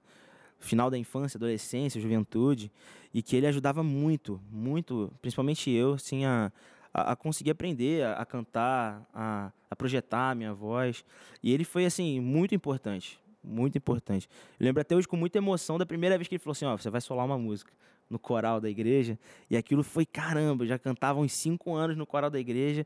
final 0.60 0.90
da 0.90 0.98
infância, 0.98 1.38
adolescência, 1.38 2.02
juventude, 2.02 2.72
e 3.14 3.22
que 3.22 3.36
ele 3.36 3.48
ajudava 3.48 3.84
muito, 3.84 4.42
muito, 4.52 5.12
principalmente 5.22 5.70
eu, 5.70 5.94
assim, 5.94 6.26
a, 6.26 6.52
a, 6.94 7.12
a 7.12 7.16
conseguir 7.16 7.52
aprender 7.52 8.04
a, 8.04 8.14
a 8.14 8.26
cantar, 8.26 9.08
a, 9.14 9.52
a, 9.70 9.76
projetar 9.76 10.32
a 10.32 10.36
minha 10.36 10.54
voz. 10.54 11.04
E 11.42 11.54
ele 11.54 11.64
foi, 11.64 11.86
assim, 11.86 12.20
muito 12.20 12.56
importante, 12.56 13.20
muito 13.44 13.78
importante. 13.78 14.28
Eu 14.60 14.66
lembro 14.66 14.82
até 14.82 14.96
hoje 14.96 15.08
com 15.08 15.16
muita 15.16 15.38
emoção 15.38 15.78
da 15.78 15.86
primeira 15.86 16.18
vez 16.18 16.28
que 16.28 16.36
ele 16.36 16.40
falou 16.40 16.54
assim, 16.54 16.66
ó, 16.66 16.74
oh, 16.74 16.78
você 16.78 16.90
vai 16.90 17.02
solar 17.02 17.26
uma 17.26 17.38
música 17.38 17.72
no 18.10 18.18
coral 18.18 18.62
da 18.62 18.70
igreja, 18.70 19.18
e 19.50 19.58
aquilo 19.58 19.84
foi 19.84 20.06
caramba, 20.06 20.64
eu 20.64 20.68
já 20.68 20.80
cantava 20.80 21.20
uns 21.20 21.34
cinco 21.34 21.74
anos 21.74 21.98
no 21.98 22.06
coral 22.06 22.30
da 22.30 22.40
igreja, 22.40 22.86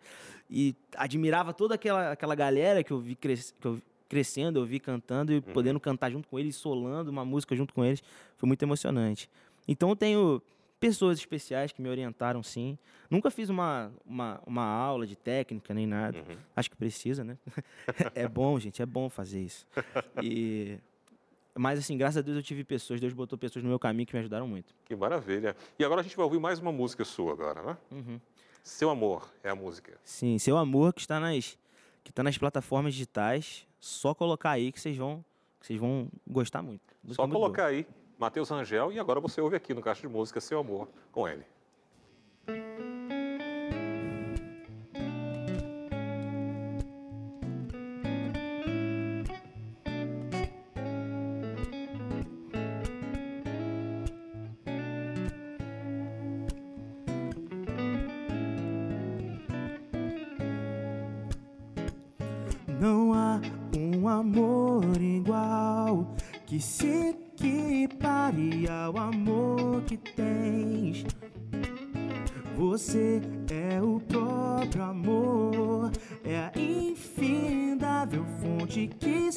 e 0.50 0.76
admirava 0.96 1.54
toda 1.54 1.76
aquela, 1.76 2.12
aquela 2.12 2.36
galera 2.36 2.84
que 2.84 2.92
eu 2.92 3.00
vi 3.00 3.16
que 3.16 3.28
eu 3.64 3.82
crescendo, 4.10 4.60
eu 4.60 4.66
vi 4.66 4.78
cantando 4.80 5.32
e 5.32 5.36
uhum. 5.36 5.42
podendo 5.42 5.80
cantar 5.80 6.12
junto 6.12 6.28
com 6.28 6.38
eles, 6.38 6.56
solando 6.58 7.10
uma 7.10 7.24
música 7.24 7.56
junto 7.56 7.74
com 7.74 7.86
eles, 7.86 8.04
foi 8.38 8.46
muito 8.46 8.62
emocionante. 8.62 9.30
Então 9.66 9.90
eu 9.90 9.96
tenho 9.96 10.42
pessoas 10.82 11.18
especiais 11.18 11.72
que 11.72 11.82
me 11.82 11.88
orientaram, 11.88 12.42
sim. 12.44 12.78
Nunca 13.10 13.32
fiz 13.32 13.50
uma, 13.50 13.90
uma, 14.06 14.42
uma 14.46 14.66
aula 14.66 15.08
de 15.08 15.16
técnica 15.16 15.74
nem 15.74 15.86
nada. 15.86 16.18
Uhum. 16.18 16.36
Acho 16.56 16.72
que 16.72 16.76
precisa, 16.76 17.24
né? 17.24 17.38
é 18.16 18.28
bom, 18.28 18.60
gente, 18.60 18.82
é 18.82 18.86
bom 18.86 19.10
fazer 19.10 19.42
isso. 19.42 19.66
E 20.22 20.78
mas, 21.56 21.80
assim, 21.80 21.98
graças 21.98 22.18
a 22.18 22.22
Deus 22.22 22.38
eu 22.38 22.44
tive 22.44 22.64
pessoas, 22.64 23.00
Deus 23.00 23.14
botou 23.14 23.38
pessoas 23.38 23.64
no 23.64 23.70
meu 23.70 23.80
caminho 23.80 24.06
que 24.06 24.14
me 24.14 24.20
ajudaram 24.20 24.48
muito. 24.48 24.74
Que 24.86 24.96
maravilha. 24.96 25.56
E 25.78 25.84
agora 25.84 26.02
a 26.02 26.04
gente 26.04 26.16
vai 26.16 26.24
ouvir 26.24 26.40
mais 26.40 26.60
uma 26.60 26.72
música 26.72 27.04
sua 27.04 27.34
agora, 27.34 27.62
né? 27.62 27.78
Uhum. 27.92 28.20
Seu 28.64 28.90
Amor 28.90 29.30
é 29.44 29.50
a 29.50 29.56
música. 29.56 29.98
Sim, 30.04 30.38
Seu 30.38 30.58
Amor 30.58 30.94
que 30.94 31.02
está 31.02 31.20
nas, 31.20 31.58
que 32.04 32.12
está 32.12 32.24
nas 32.24 32.38
plataformas 32.38 32.94
digitais. 32.94 33.68
Só 33.80 34.14
colocar 34.14 34.52
aí 34.52 34.72
que 34.72 34.80
vocês 34.80 34.96
vão, 34.96 35.26
que 35.60 35.68
vocês 35.68 35.80
vão 35.80 36.08
gostar 36.28 36.62
muito. 36.62 36.82
Só 37.10 37.24
muito 37.24 37.34
colocar 37.34 37.64
boa. 37.64 37.72
aí, 37.72 37.88
Matheus 38.20 38.50
Rangel, 38.50 38.92
e 38.92 39.00
agora 39.00 39.20
você 39.20 39.42
ouve 39.42 39.56
aqui 39.56 39.74
no 39.74 39.82
Caixa 39.82 40.02
de 40.02 40.08
Música 40.08 40.40
Seu 40.40 40.60
Amor 40.60 40.88
com 41.12 41.28
ele. 41.28 41.44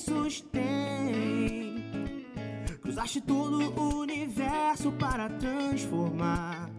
Sustém. 0.04 1.82
Cruzaste 2.82 3.20
todo 3.20 3.72
o 3.80 4.00
universo 4.00 4.92
para 4.92 5.28
transformar. 5.30 6.70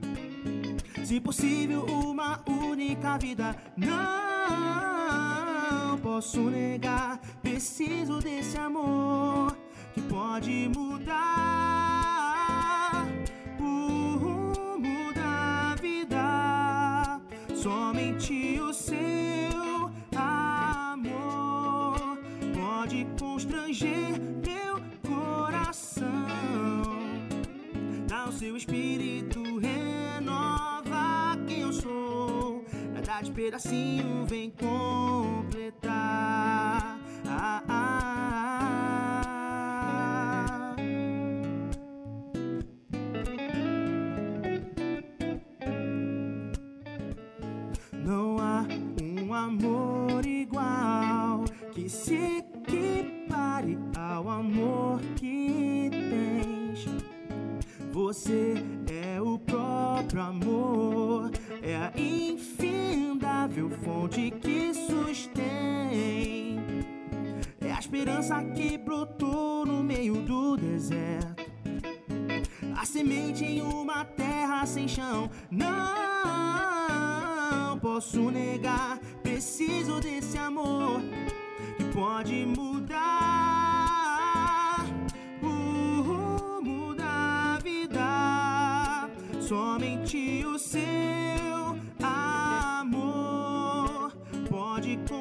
Se 1.04 1.20
possível, 1.20 1.84
uma 1.86 2.42
única 2.48 3.18
vida. 3.18 3.56
Não 3.76 3.96
posso 6.00 6.42
negar. 6.50 7.20
Preciso 7.42 8.20
desse 8.20 8.58
amor 8.58 9.58
que 9.94 10.02
pode 10.02 10.70
mudar 10.76 11.16
o 13.60 14.18
rumo 14.18 15.14
da 15.14 15.76
vida. 15.82 17.20
Somente 17.56 18.60
o 18.60 18.74
seu 18.74 19.15
constranger 23.76 24.20
meu 24.46 24.82
coração. 25.06 26.06
Dá 28.08 28.28
o 28.30 28.32
seu 28.32 28.56
espírito 28.56 29.42
renova 29.58 31.38
quem 31.46 31.62
eu 31.62 31.74
sou. 31.74 32.64
Cada 32.94 33.22
de 33.22 33.32
pedacinho 33.32 34.26
vem 34.26 34.50
completar. 34.52 35.45
Amor 54.36 55.00
que 55.16 55.90
tens. 55.90 56.86
Você 57.92 58.56
é 58.92 59.22
o 59.22 59.40
próprio 59.40 60.22
amor, 60.22 61.32
é 61.62 61.76
a 61.76 61.94
infindável 61.96 63.70
fonte 63.70 64.32
que 64.42 64.74
sustém. 64.74 66.60
É 67.62 67.72
a 67.72 67.80
esperança 67.80 68.44
que 68.44 68.78
brotou 68.78 69.66
no 69.66 69.82
meio 69.82 70.16
do 70.16 70.58
deserto. 70.58 71.46
A 72.78 72.86
semente 72.86 73.46
em 73.46 73.62
uma 73.62 74.04
terra 74.04 74.66
sem 74.66 74.86
chão. 74.88 75.30
Não 75.50 75.80
posso 77.80 78.30
negar, 78.30 79.00
preciso 79.24 80.02
desse 80.02 80.38
amor 80.38 81.00
que 81.78 81.86
pode 81.94 82.46
mudar 82.46 83.45
Somente 89.48 90.44
o 90.46 90.58
seu 90.58 91.06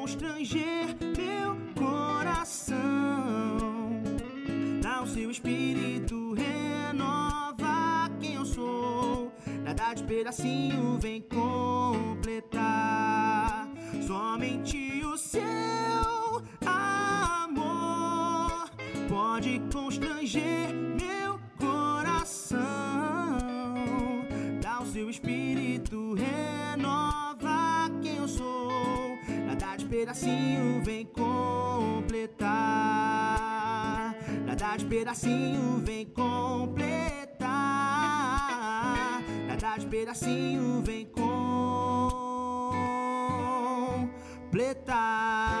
constranger 0.05 0.95
meu 1.17 1.55
coração. 1.73 2.77
Dá 4.81 5.01
o 5.01 5.07
seu 5.07 5.31
espírito, 5.31 6.33
renova 6.33 8.09
quem 8.19 8.35
eu 8.35 8.45
sou. 8.45 9.31
Nada 9.63 9.93
de 9.93 10.03
pedacinho 10.03 10.97
vem 10.99 11.21
completar. 11.21 12.47
Somente 14.05 15.03
o 15.03 15.17
seu 15.17 15.41
amor 16.65 17.49
pode 19.09 19.59
constranger 19.71 20.84
pedacinho 30.05 30.83
vem 30.83 31.03
completar. 31.03 32.45
Nada 34.45 34.77
de 34.77 34.85
pedacinho 34.85 35.79
vem 35.79 36.05
completar. 36.05 37.49
Nada 39.47 39.77
de 39.79 39.87
pedacinho 39.87 40.83
vem 40.83 41.07
completar. 44.67 45.54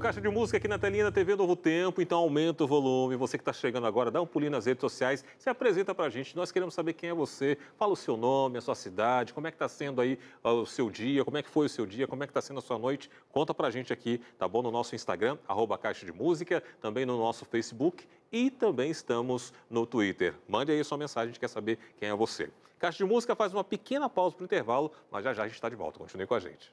Caixa 0.00 0.18
de 0.18 0.30
Música 0.30 0.56
aqui 0.56 0.66
na 0.66 0.78
telinha 0.78 1.04
da 1.04 1.12
TV 1.12 1.36
Novo 1.36 1.54
Tempo, 1.54 2.00
então 2.00 2.18
aumenta 2.20 2.64
o 2.64 2.66
volume. 2.66 3.16
Você 3.16 3.36
que 3.36 3.42
está 3.42 3.52
chegando 3.52 3.86
agora, 3.86 4.10
dá 4.10 4.20
um 4.20 4.26
pulinho 4.26 4.50
nas 4.50 4.64
redes 4.64 4.80
sociais, 4.80 5.22
se 5.38 5.50
apresenta 5.50 5.94
para 5.94 6.06
a 6.06 6.08
gente. 6.08 6.34
Nós 6.34 6.50
queremos 6.50 6.72
saber 6.72 6.94
quem 6.94 7.10
é 7.10 7.14
você, 7.14 7.58
fala 7.76 7.92
o 7.92 7.96
seu 7.96 8.16
nome, 8.16 8.56
a 8.56 8.62
sua 8.62 8.74
cidade, 8.74 9.34
como 9.34 9.46
é 9.46 9.50
que 9.50 9.56
está 9.56 9.68
sendo 9.68 10.00
aí 10.00 10.18
o 10.42 10.64
seu 10.64 10.88
dia, 10.88 11.22
como 11.22 11.36
é 11.36 11.42
que 11.42 11.50
foi 11.50 11.66
o 11.66 11.68
seu 11.68 11.84
dia, 11.84 12.08
como 12.08 12.24
é 12.24 12.26
que 12.26 12.30
está 12.30 12.40
sendo 12.40 12.58
a 12.58 12.62
sua 12.62 12.78
noite. 12.78 13.10
Conta 13.30 13.52
para 13.52 13.68
a 13.68 13.70
gente 13.70 13.92
aqui, 13.92 14.22
tá 14.38 14.48
bom? 14.48 14.62
No 14.62 14.70
nosso 14.70 14.94
Instagram, 14.94 15.36
arroba 15.46 15.76
Caixa 15.76 16.06
de 16.06 16.12
Música, 16.12 16.62
também 16.80 17.04
no 17.04 17.18
nosso 17.18 17.44
Facebook 17.44 18.06
e 18.32 18.50
também 18.50 18.90
estamos 18.90 19.52
no 19.68 19.84
Twitter. 19.84 20.34
Mande 20.48 20.72
aí 20.72 20.82
sua 20.82 20.96
mensagem, 20.96 21.28
a 21.28 21.32
gente 21.32 21.40
quer 21.40 21.48
saber 21.48 21.78
quem 21.98 22.08
é 22.08 22.14
você. 22.14 22.48
Caixa 22.78 22.96
de 22.96 23.04
Música 23.04 23.36
faz 23.36 23.52
uma 23.52 23.62
pequena 23.62 24.08
pausa 24.08 24.34
para 24.34 24.44
o 24.44 24.46
intervalo, 24.46 24.90
mas 25.10 25.24
já 25.24 25.34
já 25.34 25.42
a 25.42 25.46
gente 25.46 25.56
está 25.56 25.68
de 25.68 25.76
volta. 25.76 25.98
Continue 25.98 26.26
com 26.26 26.34
a 26.34 26.40
gente. 26.40 26.72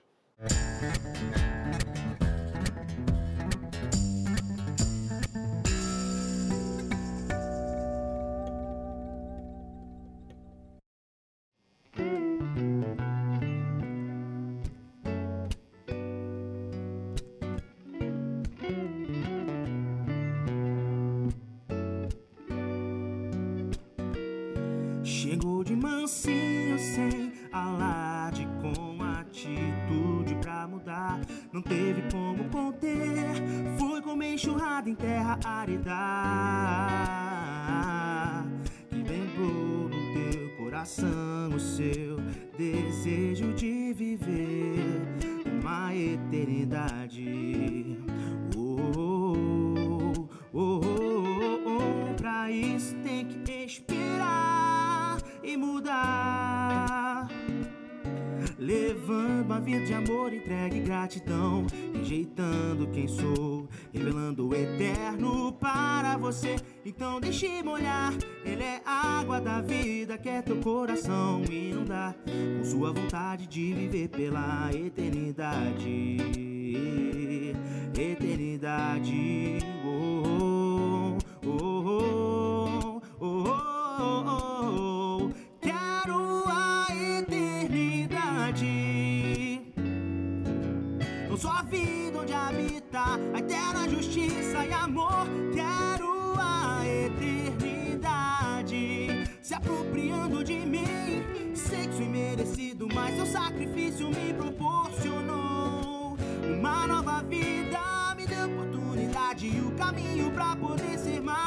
Chegou 25.37 25.63
de 25.63 25.75
mansinho, 25.75 26.79
sem 26.79 27.31
alarde, 27.51 28.47
com 28.59 29.03
atitude 29.03 30.33
pra 30.41 30.67
mudar. 30.67 31.21
Não 31.53 31.61
teve 31.61 32.01
como 32.11 32.49
conter, 32.49 33.35
foi 33.77 34.01
como 34.01 34.23
enxurrada 34.23 34.89
em 34.89 34.95
terra 34.95 35.37
árida. 35.45 35.93
Que 38.89 38.95
lembrou 38.95 39.89
no 39.89 40.31
teu 40.31 40.57
coração 40.57 41.49
o 41.55 41.59
seu 41.59 42.17
desejo 42.57 43.46
Então 66.87 67.19
deixe 67.19 67.61
molhar, 67.63 68.13
ele 68.45 68.63
é 68.63 68.81
água 68.85 69.41
da 69.41 69.59
vida. 69.59 70.17
Quer 70.17 70.41
teu 70.41 70.55
coração 70.61 71.43
inundar 71.43 72.15
com 72.25 72.63
sua 72.63 72.93
vontade 72.93 73.45
de 73.45 73.73
viver 73.73 74.07
pela 74.07 74.69
eternidade. 74.73 76.17
Eternidade. 77.93 79.76
Mas 102.97 103.15
seu 103.15 103.27
sacrifício 103.27 104.09
me 104.09 104.33
proporcionou 104.33 106.17
uma 106.43 106.87
nova 106.87 107.21
vida. 107.21 107.79
Me 108.17 108.25
deu 108.25 108.45
oportunidade 108.47 109.45
e 109.45 109.61
o 109.61 109.71
caminho 109.73 110.31
pra 110.31 110.55
poder 110.55 110.97
ser 110.97 111.21
mais 111.21 111.46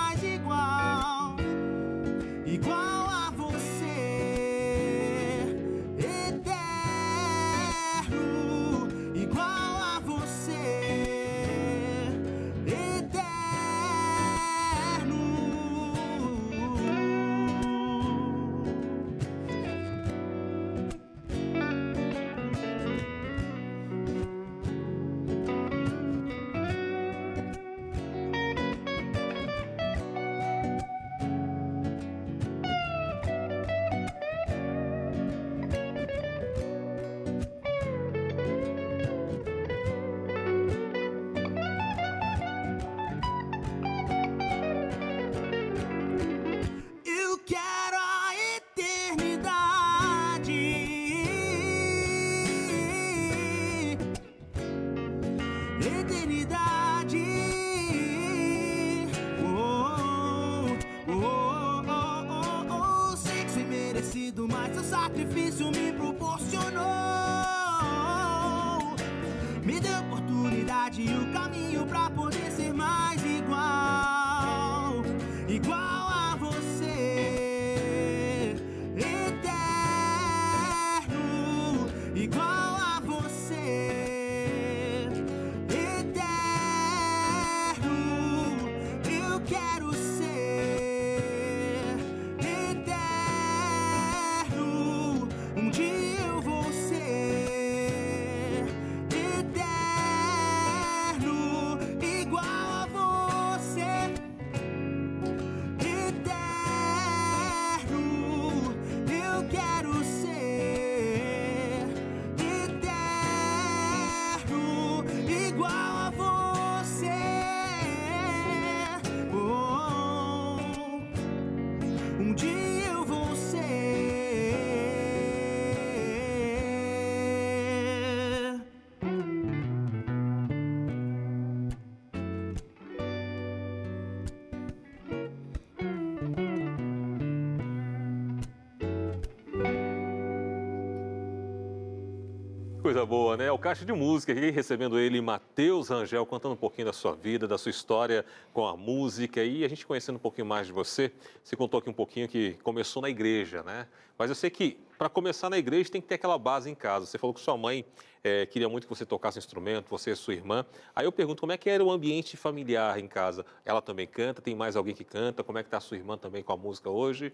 Coisa 142.91 143.07
boa, 143.07 143.37
né? 143.37 143.53
O 143.53 143.57
Caixa 143.57 143.85
de 143.85 143.93
Música 143.93 144.33
aqui, 144.33 144.51
recebendo 144.51 144.99
ele, 144.99 145.21
Matheus 145.21 145.91
Rangel, 145.91 146.27
contando 146.27 146.55
um 146.55 146.57
pouquinho 146.57 146.89
da 146.89 146.93
sua 146.93 147.15
vida, 147.15 147.47
da 147.47 147.57
sua 147.57 147.71
história 147.71 148.25
com 148.53 148.67
a 148.67 148.77
música 148.77 149.45
e 149.45 149.65
a 149.65 149.69
gente 149.69 149.87
conhecendo 149.87 150.17
um 150.17 150.19
pouquinho 150.19 150.49
mais 150.49 150.67
de 150.67 150.73
você. 150.73 151.13
Você 151.45 151.55
contou 151.55 151.79
aqui 151.79 151.89
um 151.89 151.93
pouquinho 151.93 152.27
que 152.27 152.55
começou 152.65 153.01
na 153.01 153.09
igreja, 153.09 153.63
né? 153.63 153.87
Mas 154.19 154.29
eu 154.29 154.35
sei 154.35 154.51
que 154.51 154.77
Para 154.99 155.09
começar 155.09 155.49
na 155.49 155.57
igreja 155.57 155.89
tem 155.89 156.01
que 156.01 156.09
ter 156.09 156.17
aquela 156.17 156.37
base 156.37 156.69
em 156.69 156.75
casa. 156.75 157.07
Você 157.07 157.17
falou 157.17 157.33
que 157.33 157.41
sua 157.41 157.57
mãe 157.57 157.85
é, 158.25 158.45
queria 158.45 158.69
muito 158.69 158.89
que 158.89 158.93
você 158.93 159.07
tocasse 159.07 159.39
instrumento, 159.39 159.89
você 159.89 160.11
e 160.11 160.17
sua 160.17 160.35
irmã. 160.35 160.67
Aí 160.93 161.07
eu 161.07 161.13
pergunto, 161.13 161.39
como 161.39 161.53
é 161.53 161.57
que 161.57 161.71
era 161.71 161.85
o 161.85 161.93
ambiente 161.93 162.37
familiar 162.37 162.99
em 162.99 163.07
casa? 163.07 163.47
Ela 163.65 163.81
também 163.81 164.09
canta? 164.09 164.43
Tem 164.43 164.57
mais 164.57 164.75
alguém 164.75 164.97
que 164.97 165.05
canta? 165.05 165.45
Como 165.45 165.57
é 165.59 165.63
que 165.63 165.69
está 165.69 165.77
a 165.77 165.81
sua 165.81 165.97
irmã 165.97 166.19
também 166.19 166.43
com 166.43 166.53
a 166.53 166.57
música 166.57 166.91
hoje? 166.91 167.33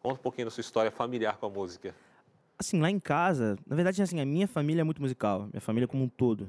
Conta 0.00 0.18
um 0.18 0.22
pouquinho 0.22 0.46
da 0.46 0.50
sua 0.50 0.62
história 0.62 0.90
familiar 0.90 1.36
com 1.36 1.44
a 1.44 1.50
música. 1.50 1.94
Assim, 2.58 2.80
lá 2.80 2.90
em 2.90 2.98
casa, 2.98 3.56
na 3.66 3.76
verdade, 3.76 4.02
assim, 4.02 4.20
a 4.20 4.26
minha 4.26 4.48
família 4.48 4.80
é 4.80 4.84
muito 4.84 5.00
musical, 5.00 5.48
minha 5.52 5.60
família 5.60 5.86
como 5.86 6.04
um 6.04 6.08
todo. 6.08 6.48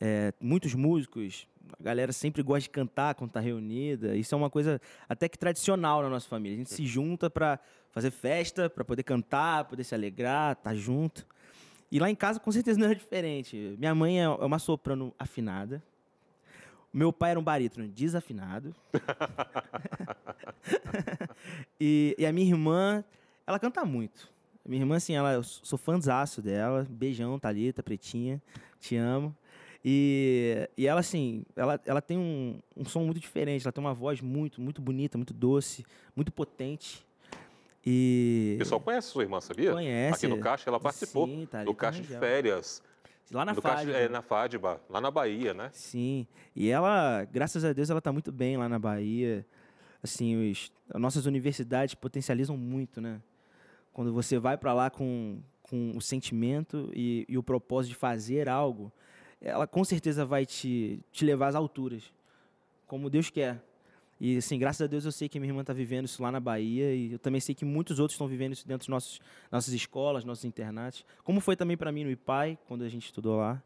É, 0.00 0.32
muitos 0.40 0.74
músicos, 0.74 1.46
a 1.78 1.82
galera 1.82 2.12
sempre 2.12 2.42
gosta 2.42 2.62
de 2.62 2.70
cantar 2.70 3.14
quando 3.14 3.28
está 3.28 3.40
reunida. 3.40 4.16
Isso 4.16 4.34
é 4.34 4.38
uma 4.38 4.48
coisa 4.48 4.80
até 5.08 5.28
que 5.28 5.38
tradicional 5.38 6.02
na 6.02 6.08
nossa 6.08 6.26
família. 6.26 6.56
A 6.56 6.58
gente 6.58 6.70
se 6.70 6.86
junta 6.86 7.28
para 7.28 7.60
fazer 7.90 8.10
festa, 8.10 8.70
para 8.70 8.84
poder 8.84 9.02
cantar, 9.02 9.64
poder 9.64 9.84
se 9.84 9.94
alegrar, 9.94 10.56
tá 10.56 10.74
junto. 10.74 11.26
E 11.92 11.98
lá 11.98 12.08
em 12.08 12.14
casa, 12.14 12.40
com 12.40 12.50
certeza, 12.50 12.78
não 12.78 12.86
era 12.86 12.94
diferente. 12.94 13.76
Minha 13.78 13.94
mãe 13.94 14.22
é 14.22 14.28
uma 14.28 14.58
soprano 14.58 15.12
afinada. 15.18 15.82
Meu 16.92 17.12
pai 17.12 17.32
era 17.32 17.40
um 17.40 17.42
barítono 17.42 17.86
desafinado. 17.88 18.74
e, 21.80 22.16
e, 22.18 22.26
a 22.26 22.32
minha 22.32 22.48
irmã, 22.48 23.04
ela 23.46 23.58
canta 23.58 23.84
muito. 23.84 24.28
Minha 24.66 24.82
irmã, 24.82 24.96
assim, 24.96 25.14
ela, 25.14 25.32
eu 25.32 25.42
sou 25.42 25.78
fãzaço 25.78 26.42
dela. 26.42 26.86
Beijão, 26.88 27.38
Thalita, 27.38 27.82
pretinha. 27.82 28.40
Te 28.78 28.96
amo. 28.96 29.34
E, 29.84 30.68
e 30.76 30.86
ela, 30.86 31.00
assim, 31.00 31.44
ela, 31.56 31.80
ela 31.86 32.02
tem 32.02 32.18
um, 32.18 32.58
um 32.76 32.84
som 32.84 33.00
muito 33.04 33.20
diferente. 33.20 33.64
Ela 33.64 33.72
tem 33.72 33.82
uma 33.82 33.94
voz 33.94 34.20
muito, 34.20 34.60
muito 34.60 34.80
bonita, 34.80 35.16
muito 35.16 35.32
doce, 35.32 35.84
muito 36.14 36.30
potente. 36.30 37.06
E... 37.84 38.52
O 38.56 38.58
pessoal 38.58 38.80
conhece 38.80 39.08
sua 39.08 39.22
irmã, 39.22 39.40
sabia? 39.40 39.72
Conhece. 39.72 40.26
Aqui 40.26 40.34
no 40.34 40.40
Caixa, 40.40 40.68
ela 40.68 40.78
participou 40.78 41.26
Sim, 41.26 41.48
tá 41.50 41.64
do 41.64 41.74
Caixa 41.74 42.02
de 42.02 42.08
Férias. 42.08 42.82
Lá 43.32 43.44
na 43.44 43.54
Fádiba. 43.54 43.96
é, 43.96 44.08
na 44.08 44.22
Fádiba, 44.22 44.80
lá 44.88 45.00
na 45.00 45.10
Bahia, 45.10 45.54
né? 45.54 45.70
Sim. 45.72 46.26
E 46.54 46.68
ela, 46.68 47.24
graças 47.24 47.64
a 47.64 47.72
Deus, 47.72 47.88
ela 47.88 48.00
está 48.00 48.12
muito 48.12 48.32
bem 48.32 48.56
lá 48.56 48.68
na 48.68 48.78
Bahia. 48.78 49.46
Assim, 50.02 50.50
os, 50.50 50.72
as 50.92 51.00
nossas 51.00 51.26
universidades 51.26 51.94
potencializam 51.94 52.56
muito, 52.56 53.00
né? 53.00 53.20
Quando 54.00 54.14
você 54.14 54.38
vai 54.38 54.56
para 54.56 54.72
lá 54.72 54.88
com, 54.88 55.42
com 55.60 55.94
o 55.94 56.00
sentimento 56.00 56.90
e, 56.96 57.26
e 57.28 57.36
o 57.36 57.42
propósito 57.42 57.90
de 57.90 57.96
fazer 57.96 58.48
algo, 58.48 58.90
ela 59.42 59.66
com 59.66 59.84
certeza 59.84 60.24
vai 60.24 60.46
te, 60.46 60.98
te 61.12 61.22
levar 61.22 61.48
às 61.48 61.54
alturas, 61.54 62.10
como 62.86 63.10
Deus 63.10 63.28
quer. 63.28 63.62
E, 64.18 64.38
assim, 64.38 64.58
graças 64.58 64.80
a 64.80 64.86
Deus 64.86 65.04
eu 65.04 65.12
sei 65.12 65.28
que 65.28 65.38
minha 65.38 65.50
irmã 65.50 65.60
está 65.60 65.74
vivendo 65.74 66.06
isso 66.06 66.22
lá 66.22 66.32
na 66.32 66.40
Bahia 66.40 66.94
e 66.94 67.12
eu 67.12 67.18
também 67.18 67.42
sei 67.42 67.54
que 67.54 67.62
muitos 67.62 67.98
outros 67.98 68.14
estão 68.14 68.26
vivendo 68.26 68.54
isso 68.54 68.66
dentro 68.66 68.90
das 68.90 69.20
nossas 69.52 69.74
escolas, 69.74 70.24
nossos 70.24 70.46
internatos. 70.46 71.04
Como 71.22 71.38
foi 71.38 71.54
também 71.54 71.76
para 71.76 71.92
mim 71.92 72.02
no 72.02 72.10
IPAI, 72.10 72.58
quando 72.66 72.84
a 72.84 72.88
gente 72.88 73.04
estudou 73.04 73.36
lá. 73.36 73.62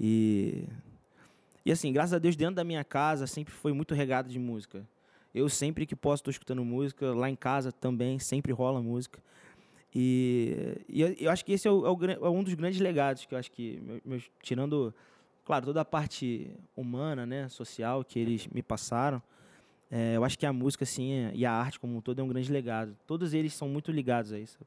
E, 0.00 0.64
e, 1.64 1.70
assim, 1.70 1.92
graças 1.92 2.12
a 2.12 2.18
Deus, 2.18 2.34
dentro 2.34 2.56
da 2.56 2.64
minha 2.64 2.82
casa 2.82 3.24
sempre 3.28 3.54
foi 3.54 3.72
muito 3.72 3.94
regado 3.94 4.28
de 4.28 4.38
música. 4.40 4.84
Eu 5.32 5.48
sempre 5.48 5.86
que 5.86 5.94
posso 5.94 6.22
estou 6.22 6.32
escutando 6.32 6.64
música, 6.64 7.14
lá 7.14 7.30
em 7.30 7.36
casa 7.36 7.70
também 7.70 8.18
sempre 8.18 8.52
rola 8.52 8.82
música. 8.82 9.24
E, 9.98 10.84
e 10.90 11.24
eu 11.24 11.30
acho 11.30 11.42
que 11.42 11.54
esse 11.54 11.66
é, 11.66 11.70
o, 11.70 11.86
é, 11.86 11.90
o, 11.90 12.26
é, 12.26 12.28
um 12.28 12.44
dos 12.44 12.52
grandes 12.52 12.78
legados 12.78 13.24
que 13.24 13.34
eu 13.34 13.38
acho 13.38 13.50
que, 13.50 13.82
tirando, 14.42 14.94
claro, 15.42 15.64
toda 15.64 15.80
a 15.80 15.86
parte 15.86 16.50
humana, 16.76 17.24
né, 17.24 17.48
social 17.48 18.04
que 18.04 18.18
eles 18.18 18.46
me 18.48 18.62
passaram, 18.62 19.22
é, 19.90 20.14
eu 20.14 20.22
acho 20.22 20.38
que 20.38 20.44
a 20.44 20.52
música, 20.52 20.84
assim, 20.84 21.30
e 21.32 21.46
a 21.46 21.52
arte 21.52 21.80
como 21.80 21.96
um 21.96 22.02
todo 22.02 22.20
é 22.20 22.22
um 22.22 22.28
grande 22.28 22.52
legado. 22.52 22.94
Todos 23.06 23.32
eles 23.32 23.54
são 23.54 23.70
muito 23.70 23.90
ligados 23.90 24.34
a 24.34 24.38
isso. 24.38 24.58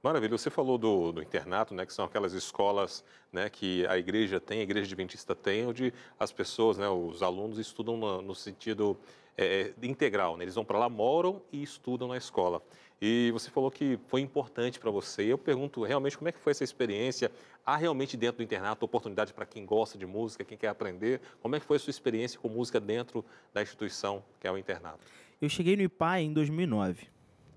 Maravilha. 0.00 0.38
Você 0.38 0.48
falou 0.48 0.78
do, 0.78 1.10
do, 1.10 1.20
internato, 1.20 1.74
né, 1.74 1.84
que 1.84 1.92
são 1.92 2.04
aquelas 2.04 2.32
escolas 2.32 3.04
né, 3.32 3.50
que 3.50 3.84
a 3.88 3.98
igreja 3.98 4.38
tem, 4.38 4.60
a 4.60 4.62
igreja 4.62 4.86
adventista 4.86 5.34
tem, 5.34 5.66
onde 5.66 5.92
as 6.18 6.30
pessoas, 6.30 6.78
né, 6.78 6.88
os 6.88 7.20
alunos 7.20 7.58
estudam 7.58 7.96
no, 7.96 8.22
no 8.22 8.34
sentido 8.34 8.96
é, 9.36 9.72
integral. 9.82 10.36
Né? 10.36 10.44
Eles 10.44 10.54
vão 10.54 10.64
para 10.64 10.78
lá, 10.78 10.88
moram 10.88 11.42
e 11.50 11.60
estudam 11.60 12.06
na 12.06 12.16
escola. 12.16 12.62
E 13.02 13.30
você 13.32 13.50
falou 13.50 13.72
que 13.72 13.98
foi 14.06 14.20
importante 14.20 14.78
para 14.78 14.90
você. 14.90 15.24
E 15.24 15.30
eu 15.30 15.38
pergunto 15.38 15.82
realmente 15.82 16.16
como 16.16 16.28
é 16.28 16.32
que 16.32 16.38
foi 16.38 16.52
essa 16.52 16.62
experiência? 16.62 17.30
Há 17.66 17.76
realmente 17.76 18.16
dentro 18.16 18.38
do 18.38 18.42
internato 18.44 18.84
oportunidade 18.84 19.32
para 19.34 19.46
quem 19.46 19.66
gosta 19.66 19.98
de 19.98 20.06
música, 20.06 20.44
quem 20.44 20.56
quer 20.56 20.68
aprender? 20.68 21.20
Como 21.40 21.56
é 21.56 21.60
que 21.60 21.66
foi 21.66 21.76
a 21.76 21.80
sua 21.80 21.90
experiência 21.90 22.38
com 22.38 22.48
música 22.48 22.78
dentro 22.78 23.24
da 23.52 23.62
instituição 23.62 24.22
que 24.40 24.46
é 24.46 24.52
o 24.52 24.56
internato? 24.56 25.00
Eu 25.42 25.48
cheguei 25.48 25.76
no 25.76 25.82
IPAI 25.82 26.22
em 26.22 26.32
2009. 26.32 27.08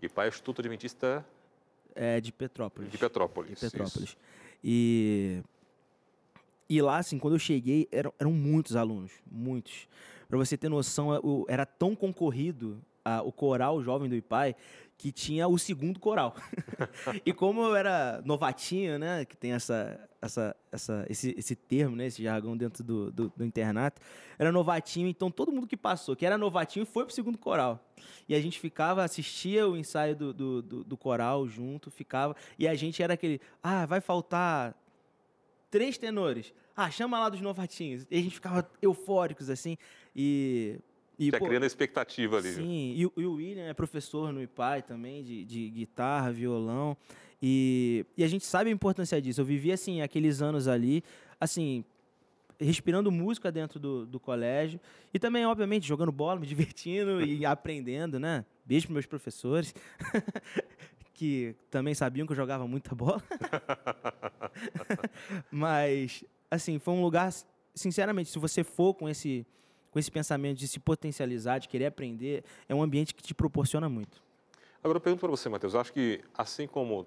IPAI 0.01 0.25
é 0.25 0.29
o 0.29 0.31
Instituto 0.31 0.61
Adventista... 0.61 1.23
É, 1.95 2.21
de 2.21 2.31
Petrópolis. 2.31 2.91
De 2.91 2.97
Petrópolis. 2.97 3.51
De 3.51 3.69
Petrópolis. 3.69 4.17
E... 4.63 5.41
E 6.69 6.81
lá, 6.81 6.99
assim, 6.99 7.19
quando 7.19 7.33
eu 7.33 7.39
cheguei, 7.39 7.85
eram, 7.91 8.13
eram 8.17 8.31
muitos 8.31 8.77
alunos, 8.77 9.11
muitos. 9.29 9.89
Para 10.29 10.37
você 10.37 10.55
ter 10.55 10.69
noção, 10.69 11.09
era 11.49 11.65
tão 11.65 11.93
concorrido 11.93 12.81
a, 13.03 13.21
o 13.21 13.31
coral 13.31 13.83
jovem 13.83 14.07
do 14.07 14.15
IPAI 14.15 14.55
que 15.01 15.11
tinha 15.11 15.47
o 15.47 15.57
segundo 15.57 15.99
coral. 15.99 16.35
e 17.25 17.33
como 17.33 17.63
eu 17.63 17.75
era 17.75 18.21
novatinho, 18.23 18.99
né, 18.99 19.25
que 19.25 19.35
tem 19.35 19.51
essa, 19.51 19.99
essa, 20.21 20.55
essa, 20.71 21.07
esse, 21.09 21.33
esse 21.35 21.55
termo, 21.55 21.95
né, 21.95 22.05
esse 22.05 22.21
jargão 22.21 22.55
dentro 22.55 22.83
do, 22.83 23.11
do, 23.11 23.33
do, 23.35 23.43
internato, 23.43 23.99
era 24.37 24.51
novatinho, 24.51 25.07
então 25.07 25.31
todo 25.31 25.51
mundo 25.51 25.65
que 25.65 25.75
passou, 25.75 26.15
que 26.15 26.23
era 26.23 26.37
novatinho, 26.37 26.85
foi 26.85 27.03
pro 27.03 27.15
segundo 27.15 27.39
coral. 27.39 27.83
E 28.29 28.35
a 28.35 28.39
gente 28.39 28.59
ficava, 28.59 29.03
assistia 29.03 29.67
o 29.67 29.75
ensaio 29.75 30.15
do, 30.15 30.31
do, 30.31 30.61
do, 30.61 30.83
do 30.83 30.95
coral 30.95 31.47
junto, 31.47 31.89
ficava, 31.89 32.35
e 32.59 32.67
a 32.67 32.75
gente 32.75 33.01
era 33.01 33.15
aquele, 33.15 33.41
ah, 33.63 33.87
vai 33.87 34.01
faltar 34.01 34.75
três 35.71 35.97
tenores. 35.97 36.53
Ah, 36.77 36.91
chama 36.91 37.19
lá 37.19 37.27
dos 37.27 37.41
novatinhos. 37.41 38.05
E 38.11 38.19
a 38.19 38.21
gente 38.21 38.35
ficava 38.35 38.69
eufóricos, 38.79 39.49
assim, 39.49 39.79
e 40.15 40.79
e, 41.21 41.29
Já 41.29 41.37
pô, 41.37 41.45
criando 41.45 41.61
a 41.61 41.67
expectativa 41.67 42.39
ali. 42.39 42.49
Sim, 42.49 42.95
e, 42.95 43.01
e, 43.01 43.25
o 43.27 43.33
William 43.33 43.65
é 43.65 43.75
professor 43.75 44.33
no 44.33 44.41
IPAI 44.41 44.81
também, 44.81 45.23
de, 45.23 45.45
de 45.45 45.69
guitarra, 45.69 46.31
violão. 46.31 46.97
E, 47.39 48.03
e 48.17 48.23
a 48.23 48.27
gente 48.27 48.43
sabe 48.43 48.71
a 48.71 48.73
importância 48.73 49.21
disso. 49.21 49.39
Eu 49.39 49.45
vivi, 49.45 49.71
assim, 49.71 50.01
aqueles 50.01 50.41
anos 50.41 50.67
ali, 50.67 51.03
assim, 51.39 51.85
respirando 52.59 53.11
música 53.11 53.51
dentro 53.51 53.79
do, 53.79 54.03
do 54.03 54.19
colégio. 54.19 54.79
E 55.13 55.19
também, 55.19 55.45
obviamente, 55.45 55.87
jogando 55.87 56.11
bola, 56.11 56.39
me 56.39 56.47
divertindo 56.47 57.21
e 57.23 57.45
aprendendo, 57.45 58.19
né? 58.19 58.43
Beijo 58.65 58.87
para 58.87 58.93
meus 58.93 59.05
professores. 59.05 59.75
que 61.13 61.55
também 61.69 61.93
sabiam 61.93 62.25
que 62.25 62.33
eu 62.33 62.37
jogava 62.37 62.67
muita 62.67 62.95
bola. 62.95 63.21
Mas, 65.51 66.23
assim, 66.49 66.79
foi 66.79 66.95
um 66.95 67.03
lugar, 67.03 67.31
sinceramente, 67.75 68.31
se 68.31 68.39
você 68.39 68.63
for 68.63 68.95
com 68.95 69.07
esse 69.07 69.45
com 69.91 69.99
esse 69.99 70.09
pensamento 70.09 70.57
de 70.57 70.67
se 70.67 70.79
potencializar, 70.79 71.59
de 71.59 71.67
querer 71.67 71.85
aprender, 71.85 72.43
é 72.67 72.73
um 72.73 72.81
ambiente 72.81 73.13
que 73.13 73.21
te 73.21 73.33
proporciona 73.33 73.89
muito. 73.89 74.23
Agora 74.83 74.97
eu 74.97 75.01
pergunto 75.01 75.19
para 75.19 75.29
você, 75.29 75.47
Matheus, 75.49 75.75
acho 75.75 75.93
que 75.93 76.21
assim 76.35 76.65
como 76.65 77.05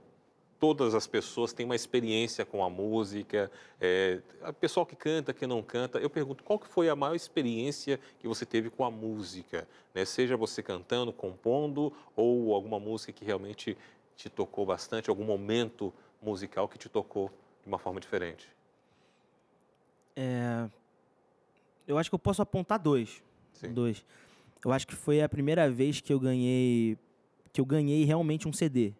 todas 0.60 0.94
as 0.94 1.06
pessoas 1.06 1.52
têm 1.52 1.66
uma 1.66 1.74
experiência 1.74 2.44
com 2.44 2.64
a 2.64 2.70
música, 2.70 3.50
é, 3.80 4.20
a 4.42 4.52
pessoal 4.52 4.86
que 4.86 4.94
canta, 4.94 5.34
que 5.34 5.46
não 5.46 5.62
canta, 5.62 5.98
eu 5.98 6.08
pergunto 6.08 6.44
qual 6.44 6.58
que 6.58 6.68
foi 6.68 6.88
a 6.88 6.96
maior 6.96 7.14
experiência 7.14 7.98
que 8.18 8.28
você 8.28 8.46
teve 8.46 8.70
com 8.70 8.84
a 8.84 8.90
música, 8.90 9.66
né? 9.94 10.04
seja 10.04 10.36
você 10.36 10.62
cantando, 10.62 11.12
compondo 11.12 11.92
ou 12.14 12.54
alguma 12.54 12.78
música 12.78 13.12
que 13.12 13.24
realmente 13.24 13.76
te 14.16 14.30
tocou 14.30 14.64
bastante, 14.64 15.10
algum 15.10 15.24
momento 15.24 15.92
musical 16.22 16.68
que 16.68 16.78
te 16.78 16.88
tocou 16.88 17.30
de 17.62 17.68
uma 17.68 17.78
forma 17.78 18.00
diferente. 18.00 18.48
É, 20.16 20.68
eu 21.86 21.98
acho 21.98 22.10
que 22.10 22.14
eu 22.14 22.18
posso 22.18 22.42
apontar 22.42 22.78
dois. 22.78 23.22
Sim. 23.52 23.72
Dois. 23.72 24.04
Eu 24.64 24.72
acho 24.72 24.86
que 24.86 24.94
foi 24.94 25.22
a 25.22 25.28
primeira 25.28 25.70
vez 25.70 26.00
que 26.00 26.12
eu 26.12 26.18
ganhei 26.18 26.98
que 27.52 27.60
eu 27.60 27.64
ganhei 27.64 28.04
realmente 28.04 28.48
um 28.48 28.52
CD. 28.52 28.92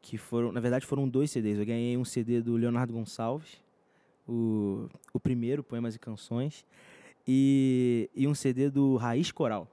Que 0.00 0.16
foram, 0.16 0.50
na 0.50 0.60
verdade, 0.60 0.86
foram 0.86 1.06
dois 1.06 1.30
CDs. 1.30 1.58
Eu 1.58 1.66
ganhei 1.66 1.96
um 1.96 2.04
CD 2.04 2.40
do 2.40 2.56
Leonardo 2.56 2.92
Gonçalves, 2.92 3.60
o, 4.26 4.88
o 5.12 5.20
primeiro, 5.20 5.62
Poemas 5.62 5.94
e 5.94 5.98
Canções, 5.98 6.64
e, 7.28 8.08
e 8.14 8.26
um 8.26 8.34
CD 8.34 8.70
do 8.70 8.96
Raiz 8.96 9.30
Coral 9.30 9.68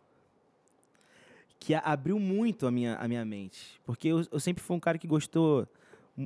que 1.60 1.74
abriu 1.74 2.20
muito 2.20 2.68
a 2.68 2.72
minha, 2.72 2.96
a 2.96 3.08
minha 3.08 3.26
mente. 3.26 3.80
Porque 3.84 4.08
eu, 4.08 4.26
eu 4.32 4.40
sempre 4.40 4.64
fui 4.64 4.76
um 4.76 4.80
cara 4.80 4.98
que 4.98 5.08
gostou 5.08 5.68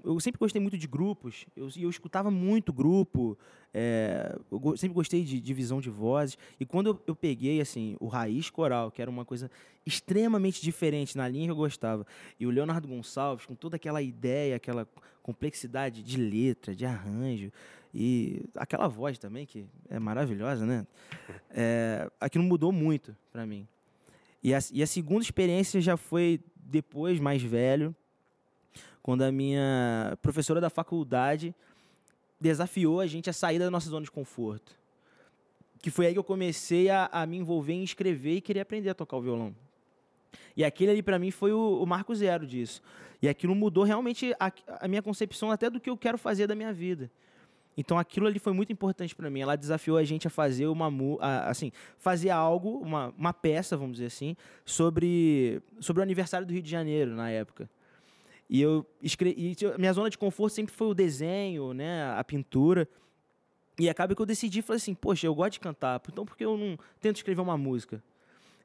eu 0.04 0.20
sempre 0.22 0.40
gostei 0.40 0.62
muito 0.62 0.78
de 0.78 0.88
grupos, 0.88 1.46
eu, 1.56 1.68
eu 1.76 1.90
escutava 1.90 2.32
muito 2.32 2.72
grupo, 2.72 3.38
é, 3.74 4.38
eu 4.50 4.78
sempre 4.78 4.96
gostei 4.96 5.24
de 5.24 5.40
divisão 5.40 5.80
de, 5.80 5.86
de 5.86 5.90
vozes, 5.90 6.38
e 6.58 6.66
quando 6.66 6.88
eu, 6.88 7.02
eu, 7.08 7.16
peguei, 7.16 7.60
assim, 7.60 7.98
o 8.00 8.08
Raiz 8.08 8.50
Coral, 8.50 8.90
que 8.90 9.02
era 9.02 9.12
uma 9.12 9.26
coisa 9.26 9.52
extremamente 9.86 10.62
diferente 10.62 11.18
na 11.18 11.28
linha 11.28 11.48
que 11.48 11.52
eu 11.52 11.56
gostava, 11.56 12.08
e 12.40 12.48
o 12.48 12.50
Leonardo 12.50 12.88
Gonçalves, 12.88 13.46
com 13.46 13.54
toda 13.54 13.76
aquela 13.76 14.02
ideia, 14.02 14.56
aquela 14.56 14.88
complexidade 15.22 16.02
de 16.02 16.18
letra, 16.18 16.74
de 16.74 16.86
arranjo, 16.86 17.52
e 17.94 18.46
aquela 18.56 18.88
voz 18.88 19.18
também, 19.18 19.46
que 19.46 19.66
é 19.90 20.00
maravilhosa, 20.00 20.66
né? 20.66 20.88
É, 21.54 22.10
aquilo 22.18 22.46
mudou 22.46 22.72
muito 22.72 23.14
para 23.30 23.46
mim. 23.46 23.68
E 24.42 24.54
a, 24.54 24.60
e 24.72 24.82
a 24.82 24.88
segunda 24.88 25.22
experiência 25.22 25.82
já 25.82 25.98
foi 25.98 26.40
depois, 26.56 27.20
mais 27.20 27.42
velho, 27.44 27.94
quando 29.02 29.24
a 29.24 29.32
minha 29.32 30.18
professora 30.22 30.62
da 30.62 30.70
faculdade 30.70 31.56
desafiou 32.40 33.00
a 33.00 33.08
gente 33.08 33.30
a 33.30 33.34
sair 33.34 33.60
da 33.60 33.70
nossa 33.70 33.90
zona 33.90 34.04
de 34.04 34.12
conforto. 34.12 34.80
Que 35.82 35.90
foi 35.90 36.08
aí 36.08 36.14
que 36.14 36.20
eu 36.20 36.24
comecei 36.24 36.90
a, 36.90 37.10
a 37.12 37.26
me 37.26 37.38
envolver 37.38 37.74
em 37.74 37.84
escrever 37.84 38.36
e 38.36 38.42
querer 38.42 38.62
aprender 38.62 38.90
a 38.90 38.94
tocar 38.94 39.18
o 39.18 39.22
violão. 39.22 39.56
E 40.56 40.64
aquele 40.64 40.92
ali 40.92 41.04
para 41.04 41.18
mim 41.18 41.32
foi 41.32 41.52
o, 41.52 41.82
o, 41.82 41.86
marco 41.86 42.14
zero 42.14 42.46
disso. 42.46 42.82
E 43.22 43.30
aquilo 43.30 43.56
mudou 43.56 43.84
realmente 43.84 44.34
a, 44.40 44.52
a, 44.80 44.88
minha 44.88 45.02
concepção 45.02 45.52
até 45.52 45.70
do 45.70 45.80
que 45.80 45.90
eu 45.90 45.98
quero 45.98 46.18
fazer 46.18 46.48
da 46.48 46.56
minha 46.56 46.74
vida. 46.74 47.10
Então 47.78 47.98
aquilo 47.98 48.28
ali 48.28 48.38
foi 48.38 48.54
muito 48.54 48.72
importante 48.72 49.16
para 49.16 49.30
mim. 49.30 49.40
Ela 49.40 49.56
desafiou 49.56 49.98
a 49.98 50.04
gente 50.04 50.28
a 50.28 50.30
fazer 50.30 50.68
uma 50.68 50.92
a, 51.20 51.50
assim, 51.50 51.72
fazer 51.98 52.30
algo, 52.30 52.78
uma, 52.80 53.14
uma 53.18 53.34
peça, 53.34 53.78
vamos 53.78 53.94
dizer 53.94 54.08
assim, 54.08 54.36
sobre 54.66 55.62
sobre 55.80 56.02
o 56.02 56.04
aniversário 56.04 56.46
do 56.46 56.54
Rio 56.54 56.62
de 56.62 56.70
Janeiro 56.70 57.16
na 57.16 57.30
época. 57.30 57.70
E 58.52 58.62
eu 58.62 58.86
escrevi, 59.02 59.56
minha 59.78 59.94
zona 59.94 60.10
de 60.10 60.18
conforto 60.18 60.54
sempre 60.54 60.74
foi 60.76 60.88
o 60.88 60.94
desenho, 60.94 61.74
né, 61.74 62.14
a 62.18 62.22
pintura. 62.22 62.86
E 63.80 63.90
acaba 63.90 64.14
que 64.14 64.22
eu 64.22 64.26
decidi, 64.26 64.62
falei 64.62 64.76
assim, 64.76 64.94
poxa, 64.94 65.26
eu 65.26 65.34
gosto 65.34 65.54
de 65.54 65.62
cantar, 65.62 66.02
então 66.06 66.26
por 66.26 66.36
que 66.36 66.44
eu 66.44 66.58
não 66.58 66.78
tento 67.00 67.16
escrever 67.16 67.40
uma 67.40 67.58
música? 67.58 68.04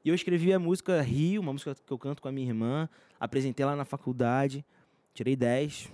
E 0.03 0.09
eu 0.09 0.13
escrevi 0.13 0.51
a 0.51 0.59
música 0.59 1.01
Rio, 1.01 1.41
uma 1.41 1.53
música 1.53 1.73
que 1.73 1.93
eu 1.93 1.97
canto 1.97 2.21
com 2.21 2.27
a 2.27 2.31
minha 2.33 2.45
irmã, 2.45 2.89
apresentei 3.17 3.65
lá 3.65 3.77
na 3.77 3.85
faculdade, 3.85 4.63
tirei 5.13 5.37
10. 5.37 5.89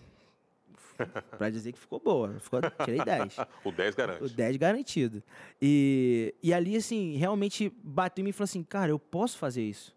pra 1.37 1.51
dizer 1.51 1.71
que 1.71 1.79
ficou 1.79 1.99
boa. 1.99 2.39
Ficou, 2.39 2.61
tirei 2.83 3.03
10. 3.05 3.37
o 3.63 3.71
10 3.71 3.95
garante. 3.95 4.23
O 4.23 4.29
10 4.29 4.57
garantido. 4.57 5.23
E, 5.61 6.33
e 6.41 6.51
ali, 6.51 6.75
assim, 6.75 7.15
realmente 7.15 7.71
bateu 7.83 8.23
em 8.23 8.25
mim 8.25 8.29
e 8.31 8.33
falou 8.33 8.45
assim: 8.45 8.63
cara, 8.63 8.89
eu 8.91 8.97
posso 8.97 9.37
fazer 9.37 9.61
isso. 9.61 9.95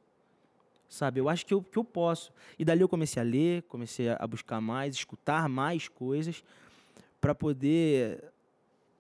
Sabe? 0.89 1.21
Eu 1.21 1.29
acho 1.29 1.45
que 1.45 1.53
eu, 1.53 1.63
que 1.63 1.79
eu 1.79 1.85
posso. 1.85 2.33
E 2.59 2.65
dali 2.65 2.81
eu 2.81 2.89
comecei 2.89 3.21
a 3.21 3.25
ler, 3.25 3.63
comecei 3.63 4.09
a 4.09 4.27
buscar 4.27 4.61
mais, 4.61 4.95
escutar 4.95 5.49
mais 5.49 5.89
coisas 5.89 6.45
para 7.21 7.35
poder 7.35 8.33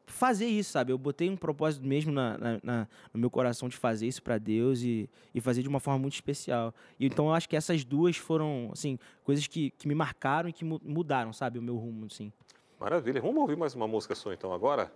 fazer 0.06 0.46
isso, 0.46 0.72
sabe? 0.72 0.92
Eu 0.92 0.98
botei 0.98 1.28
um 1.28 1.36
propósito 1.36 1.86
mesmo 1.86 2.12
na, 2.12 2.38
na, 2.38 2.60
na 2.62 2.88
no 3.12 3.20
meu 3.20 3.30
coração 3.30 3.68
de 3.68 3.76
fazer 3.76 4.06
isso 4.06 4.22
para 4.22 4.38
Deus 4.38 4.80
e, 4.80 5.10
e 5.34 5.40
fazer 5.40 5.62
de 5.62 5.68
uma 5.68 5.80
forma 5.80 5.98
muito 5.98 6.14
especial. 6.14 6.74
E 6.98 7.06
então 7.06 7.26
eu 7.26 7.34
acho 7.34 7.48
que 7.48 7.56
essas 7.56 7.84
duas 7.84 8.16
foram, 8.16 8.70
assim, 8.72 8.98
coisas 9.24 9.46
que, 9.46 9.70
que 9.72 9.88
me 9.88 9.94
marcaram 9.94 10.48
e 10.48 10.52
que 10.52 10.64
mudaram, 10.64 11.32
sabe? 11.32 11.58
O 11.58 11.62
meu 11.62 11.76
rumo, 11.76 12.06
assim. 12.06 12.32
Maravilha. 12.78 13.20
Vamos 13.20 13.36
ouvir 13.38 13.56
mais 13.56 13.74
uma 13.74 13.88
música 13.88 14.14
sua, 14.14 14.34
então, 14.34 14.52
agora? 14.52 14.92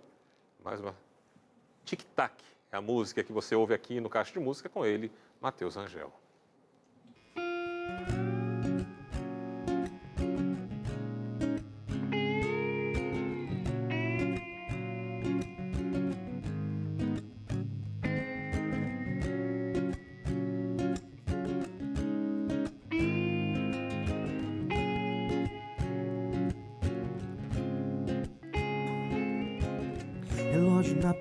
Mais 0.63 0.79
uma. 0.79 0.95
Tic 1.83 2.03
Tac 2.15 2.33
é 2.71 2.77
a 2.77 2.81
música 2.81 3.23
que 3.23 3.33
você 3.33 3.55
ouve 3.55 3.73
aqui 3.73 3.99
no 3.99 4.09
Caixa 4.09 4.31
de 4.31 4.39
Música 4.39 4.69
com 4.69 4.85
ele, 4.85 5.11
Matheus 5.41 5.75
Angel. 5.77 6.11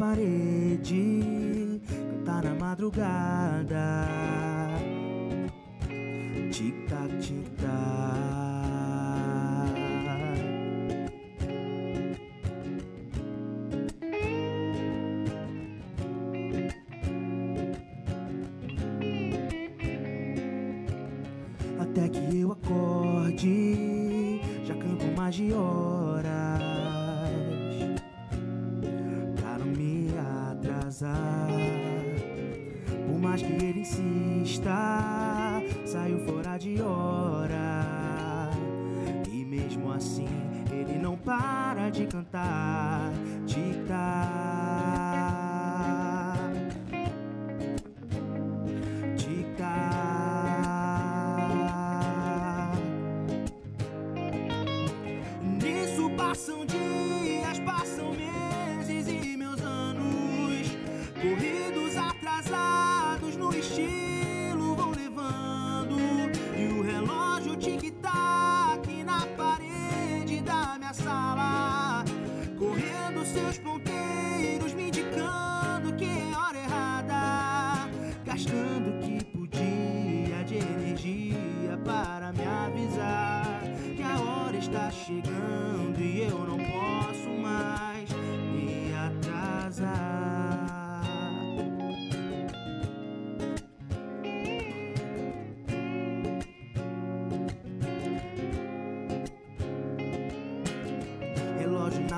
Parede, 0.01 1.79
cantar 1.87 2.45
na 2.45 2.55
madrugada. 2.55 4.70
Tic-tac, 6.51 7.11
tic-tac. 7.23 8.40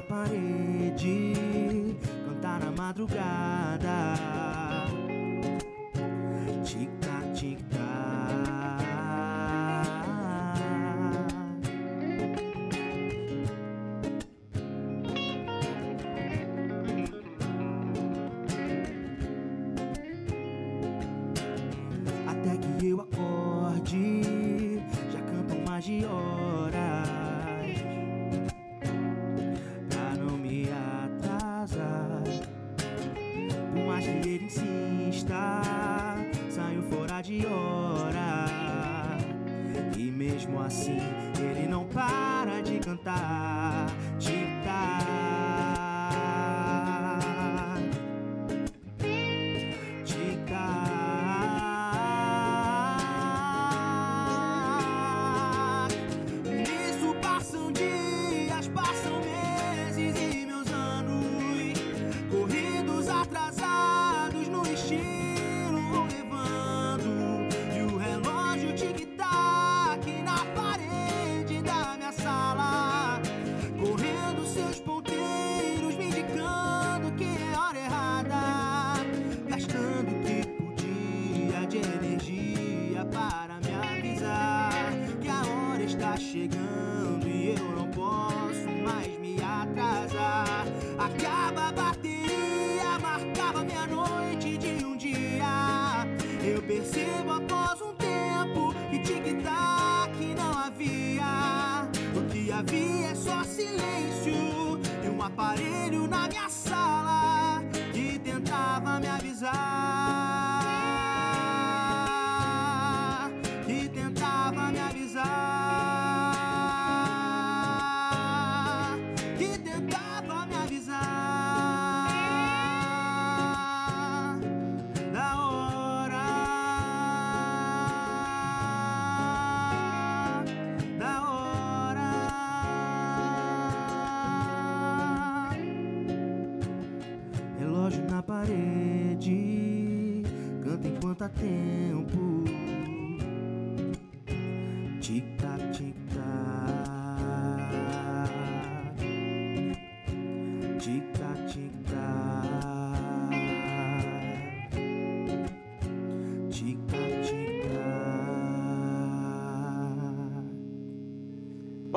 parede, 0.02 1.34
cantar 2.26 2.60
na 2.60 2.70
madrugada. 2.70 4.51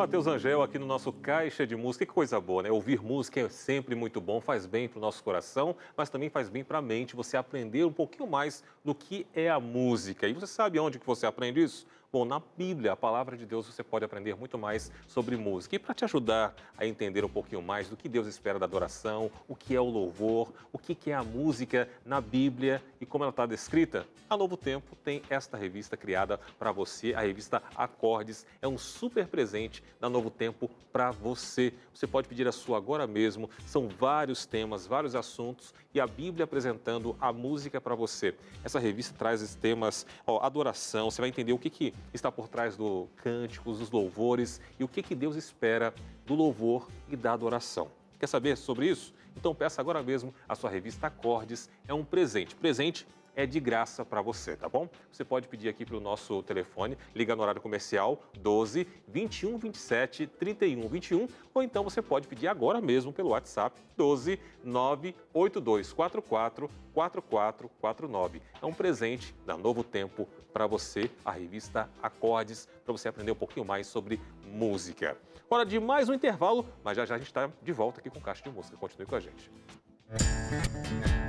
Matheus 0.06 0.28
Angel 0.28 0.62
aqui 0.62 0.78
no 0.78 0.86
nosso 0.86 1.12
Caixa 1.12 1.65
de 1.65 1.76
Música. 1.76 2.06
Que 2.06 2.12
coisa 2.12 2.39
boa, 2.39 2.62
né? 2.62 2.70
Ouvir 2.70 3.02
música 3.02 3.39
é 3.39 3.50
sempre 3.50 3.96
muito 3.96 4.22
bom, 4.22 4.39
faz 4.39 4.68
bem 4.68 4.88
para 4.88 5.00
o 5.00 5.02
nosso 5.02 5.24
coração, 5.24 5.76
mas 5.98 6.12
também 6.12 6.30
faz 6.30 6.48
bem 6.48 6.63
para 6.63 6.78
a 6.78 6.82
mente. 6.82 7.15
Você 7.15 7.36
aprender 7.36 7.84
um 7.86 7.91
pouquinho 7.91 8.30
mais 8.30 8.63
do 8.84 8.94
que 8.94 9.26
é 9.34 9.50
a 9.50 9.60
música. 9.60 10.28
E 10.28 10.34
você 10.34 10.46
sabe 10.46 10.78
onde 10.78 11.00
que 11.00 11.08
você 11.08 11.26
aprende 11.26 11.63
isso? 11.63 11.88
Bom, 12.15 12.23
na 12.23 12.41
Bíblia, 12.58 12.93
a 12.93 12.95
palavra 12.95 13.36
de 13.36 13.45
Deus, 13.45 13.65
você 13.65 13.84
pode 13.84 14.06
aprender 14.06 14.38
muito 14.38 14.58
mais 14.58 14.89
sobre 15.06 15.36
música. 15.36 15.75
E 15.75 15.80
para 15.80 15.93
te 15.93 16.06
ajudar 16.06 16.56
a 16.78 16.86
entender 16.86 17.25
um 17.25 17.30
pouquinho 17.30 17.62
mais 17.62 17.89
do 17.89 17.97
que 17.97 18.08
Deus 18.08 18.25
espera 18.25 18.58
da 18.58 18.65
adoração, 18.65 19.30
o 19.49 19.54
que 19.54 19.75
é 19.75 19.82
o 19.82 19.89
louvor, 19.89 20.54
o 20.71 20.80
que 20.80 21.12
é 21.12 21.13
a 21.13 21.21
música 21.21 21.89
na 22.06 22.21
Bíblia 22.21 22.82
e 23.01 23.06
como 23.06 23.25
ela 23.25 23.32
está 23.32 23.45
descrita, 23.45 24.08
a 24.30 24.38
Novo 24.38 24.56
Tempo 24.56 24.95
tem 25.04 25.21
esta 25.30 25.58
revista 25.58 25.95
criada 25.95 26.39
para 26.58 26.71
você, 26.71 27.13
a 27.13 27.19
revista 27.19 27.62
Acordes. 27.75 28.45
É 28.62 28.67
um 28.67 28.78
super 28.78 29.28
presente 29.28 29.84
da 29.99 30.10
Novo 30.10 30.32
Tempo 30.32 30.69
para 30.91 31.12
você. 31.12 31.73
Você 31.93 32.08
pode 32.08 32.28
pedir 32.28 32.47
a 32.47 32.51
sua 32.51 32.78
agora 32.78 33.06
mesmo. 33.06 33.49
São 33.67 33.88
vários 33.88 34.45
temas, 34.45 34.88
vários 34.88 35.15
assuntos 35.15 35.73
e 35.93 35.99
a 35.99 36.08
Bíblia 36.08 36.45
apresentando 36.45 37.15
a 37.21 37.32
música 37.32 37.80
para 37.80 37.93
você. 37.93 38.34
Essa 38.63 38.80
revista 38.80 39.13
traz 39.15 39.41
esses 39.41 39.56
temas, 39.56 40.08
ó, 40.25 40.43
adoração, 40.43 41.12
você 41.12 41.21
vai 41.21 41.30
entender 41.30 41.54
o 41.54 41.60
que, 41.60 41.69
que 41.69 41.93
está 42.13 42.32
por 42.32 42.48
trás 42.48 42.78
do 42.78 43.08
cânticos, 43.18 43.80
dos 43.80 43.91
louvores 43.91 44.62
e 44.80 44.84
o 44.84 44.88
que, 44.88 45.02
que 45.02 45.15
Deus 45.15 45.36
espera 45.36 45.94
do 46.26 46.34
louvor 46.34 46.89
e 47.10 47.15
da 47.15 47.34
adoração. 47.34 47.89
Quer 48.20 48.28
saber 48.28 48.56
sobre 48.56 48.88
isso? 48.88 49.13
Então 49.36 49.54
peça 49.54 49.82
agora 49.82 50.02
mesmo 50.02 50.34
a 50.48 50.56
sua 50.56 50.70
revista 50.70 51.08
Acordes. 51.08 51.70
É 51.88 51.94
um 51.94 52.04
presente. 52.04 52.56
Presente 52.56 53.06
é 53.36 53.45
de 53.45 53.60
graça 53.60 54.06
para 54.06 54.21
você, 54.21 54.56
tá 54.56 54.69
bom? 54.69 54.89
Você 55.12 55.24
pode 55.24 55.48
pedir 55.48 55.69
aqui 55.69 55.86
pelo 55.86 56.00
nosso 56.00 56.41
telefone, 56.43 56.98
liga 57.13 57.36
no 57.36 57.43
horário 57.43 57.62
comercial 57.62 58.21
12 58.39 58.88
21 59.08 59.58
27 59.58 60.28
31 60.28 60.88
21, 60.88 61.28
ou 61.54 61.62
então 61.62 61.84
você 61.84 62.02
pode 62.02 62.28
pedir 62.28 62.48
agora 62.48 62.82
mesmo 62.82 63.12
pelo 63.12 63.30
WhatsApp 63.30 63.80
12 63.98 64.39
98244 64.63 66.69
4449. 66.93 68.41
É 68.62 68.65
um 68.65 68.74
presente 68.74 69.36
da 69.45 69.58
Novo 69.58 69.84
Tempo 69.84 70.28
para 70.54 70.65
você, 70.65 71.12
a 71.24 71.32
revista 71.32 71.89
Acordes, 72.02 72.67
para 72.84 72.93
você 72.93 73.10
aprender 73.10 73.32
um 73.32 73.36
pouquinho 73.36 73.65
mais 73.65 73.88
sobre 73.88 74.19
música. 74.45 75.17
Hora 75.50 75.65
de 75.65 75.80
mais 75.80 76.10
um 76.10 76.13
intervalo, 76.13 76.65
mas 76.84 76.98
já 76.98 77.06
já 77.06 77.15
a 77.15 77.17
gente 77.17 77.28
está 77.28 77.50
de 77.62 77.71
volta 77.71 78.00
aqui 78.00 78.10
com 78.10 78.19
Caixa 78.19 78.43
de 78.43 78.50
Música. 78.50 78.78
Continue 78.78 79.06
com 79.06 79.15
a 79.15 79.19
gente. 79.19 79.52
Tenho 80.10 81.24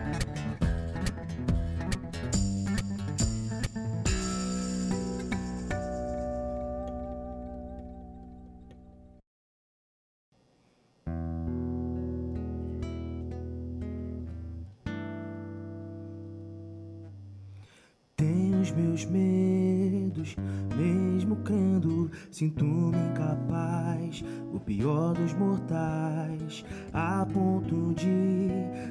o 24.57 24.61
pior 24.61 25.13
dos 25.13 25.35
mortais, 25.35 26.65
a 26.93 27.27
ponto 27.27 27.93
de 27.95 28.49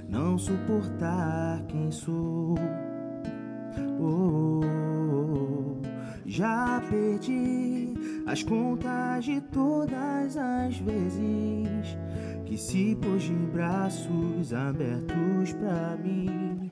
não 0.07 0.37
suportar 0.37 1.63
quem 1.67 1.91
sou. 1.91 2.55
Oh, 3.99 4.03
oh, 4.03 4.61
oh. 4.63 5.81
já 6.25 6.81
perdi 6.89 7.93
as 8.27 8.43
contas 8.43 9.25
de 9.25 9.41
todas 9.41 10.37
as 10.37 10.77
vezes 10.77 11.97
que 12.45 12.57
se 12.57 12.95
pôs 13.01 13.23
de 13.23 13.33
braços 13.33 14.53
abertos 14.53 15.53
pra 15.53 15.97
mim. 15.97 16.71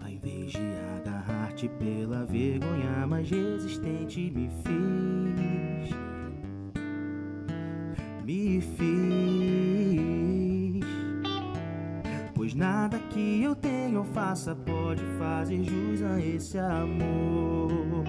Ao 0.00 0.08
invés 0.08 0.52
de 0.52 0.72
agarrar-te 0.96 1.68
pela 1.68 2.24
vergonha 2.24 3.06
mais 3.06 3.28
resistente, 3.28 4.30
me 4.30 4.48
fiz. 4.64 5.63
Me 8.54 8.60
fiz. 8.60 8.84
Pois 12.34 12.54
nada 12.54 13.00
que 13.10 13.42
eu 13.42 13.56
tenho 13.56 13.98
ou 13.98 14.04
faça 14.04 14.54
pode 14.54 15.02
fazer 15.18 15.64
jus 15.64 16.00
a 16.02 16.20
esse 16.20 16.56
amor. 16.56 18.04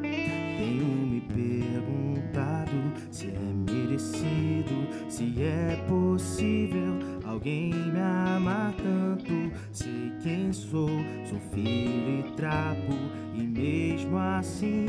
Tenho 0.00 0.86
me 0.86 1.20
perguntado 1.22 2.70
se 3.10 3.30
é 3.30 3.72
merecido, 3.72 4.86
se 5.08 5.42
é 5.42 5.84
possível 5.88 7.00
alguém 7.24 7.74
me 7.74 7.98
amar 7.98 8.72
tanto. 8.74 9.50
Sei 9.72 10.12
quem 10.22 10.52
sou, 10.52 10.88
sou 11.24 11.40
filho 11.52 12.20
e 12.20 12.32
trapo, 12.36 12.92
e 13.34 13.42
mesmo 13.42 14.16
assim 14.16 14.86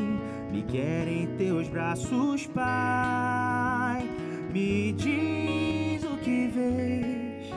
me 0.52 0.62
querem 0.62 1.26
teus 1.38 1.68
braços, 1.70 2.46
Pai. 2.48 3.71
Me 4.54 4.92
diz 4.92 6.04
o 6.04 6.18
que 6.18 6.48
vês, 6.48 7.50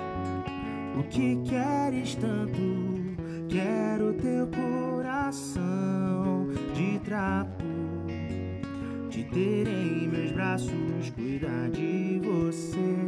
o 0.96 1.02
que 1.04 1.36
queres 1.42 2.14
tanto. 2.14 2.94
Quero 3.48 4.14
teu 4.14 4.46
coração 4.46 6.48
de 6.72 6.98
trapo 7.00 7.64
te 9.10 9.24
ter 9.24 9.68
em 9.68 10.08
meus 10.08 10.32
braços, 10.32 11.10
cuidar 11.14 11.68
de 11.70 12.20
você. 12.20 13.03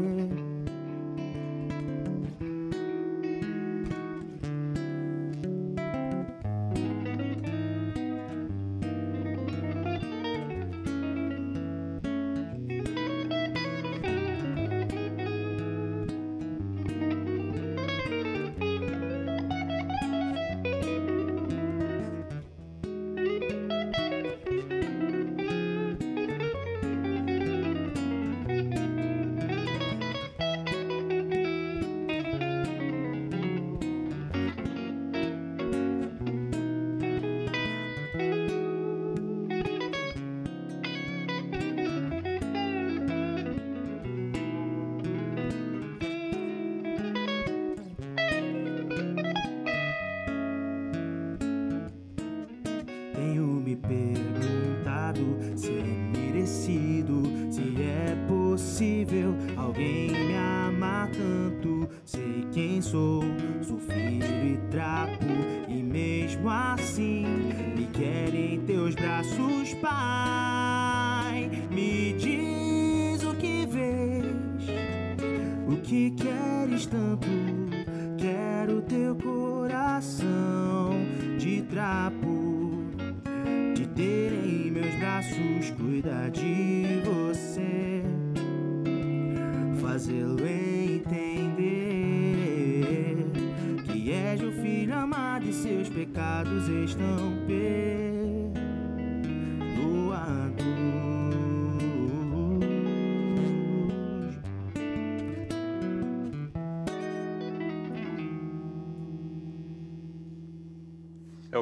Que 75.86 76.10
queres 76.16 76.86
tanto. 76.88 77.35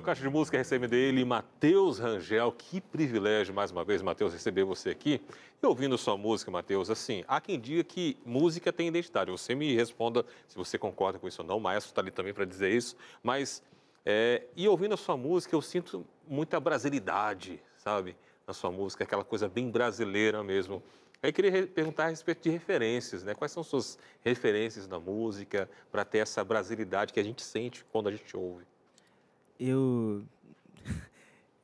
Caixa 0.05 0.21
de 0.21 0.29
Música 0.29 0.59
recebe 0.59 0.87
dele, 0.87 1.25
Matheus 1.25 1.99
Rangel. 1.99 2.53
Que 2.53 2.79
privilégio, 2.79 3.55
mais 3.55 3.71
uma 3.71 3.83
vez, 3.83 4.03
Matheus, 4.03 4.35
receber 4.35 4.63
você 4.63 4.91
aqui. 4.91 5.19
E 5.63 5.67
ouvindo 5.67 5.97
sua 5.97 6.15
música, 6.15 6.51
Matheus, 6.51 6.91
assim, 6.91 7.25
há 7.27 7.41
quem 7.41 7.59
diga 7.59 7.83
que 7.83 8.19
música 8.25 8.71
tem 8.71 8.87
identidade. 8.87 9.31
Você 9.31 9.55
me 9.55 9.75
responda 9.75 10.23
se 10.47 10.57
você 10.57 10.77
concorda 10.77 11.19
com 11.19 11.27
isso 11.27 11.41
ou 11.41 11.49
não. 11.49 11.57
O 11.57 11.61
Maestro 11.61 11.91
está 11.91 12.03
ali 12.03 12.11
também 12.11 12.35
para 12.35 12.45
dizer 12.45 12.71
isso. 12.71 12.95
Mas, 13.23 13.63
é, 14.05 14.43
e 14.55 14.69
ouvindo 14.69 14.93
a 14.93 14.99
sua 14.99 15.17
música, 15.17 15.57
eu 15.57 15.63
sinto 15.63 16.05
muita 16.29 16.61
brasilidade, 16.61 17.59
sabe? 17.79 18.15
Na 18.47 18.53
sua 18.53 18.71
música, 18.71 19.05
aquela 19.05 19.25
coisa 19.25 19.49
bem 19.49 19.71
brasileira 19.71 20.45
mesmo. 20.45 20.83
Aí 21.23 21.33
queria 21.33 21.67
perguntar 21.67 22.05
a 22.05 22.09
respeito 22.09 22.43
de 22.43 22.51
referências, 22.51 23.25
né? 23.25 23.35
Quais 23.35 23.53
são 23.53 23.63
suas 23.63 23.99
referências 24.23 24.87
na 24.87 25.01
música 25.01 25.67
para 25.91 26.05
ter 26.05 26.19
essa 26.19 26.45
brasilidade 26.45 27.11
que 27.11 27.21
a 27.21 27.25
gente 27.25 27.41
sente 27.41 27.83
quando 27.91 28.11
a 28.11 28.13
gente 28.13 28.37
ouve? 28.37 28.67
Eu. 29.59 30.25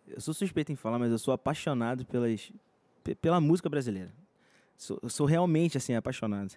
Eu 0.08 0.20
sou 0.20 0.34
suspeito 0.34 0.72
em 0.72 0.76
falar, 0.76 0.98
mas 0.98 1.12
eu 1.12 1.18
sou 1.20 1.32
apaixonado 1.32 2.04
pelas, 2.04 2.50
pe- 3.04 3.14
pela 3.14 3.40
música 3.40 3.68
brasileira. 3.68 4.12
Sou, 4.76 4.98
sou 5.08 5.24
realmente 5.24 5.76
assim 5.78 5.94
apaixonado. 5.94 6.52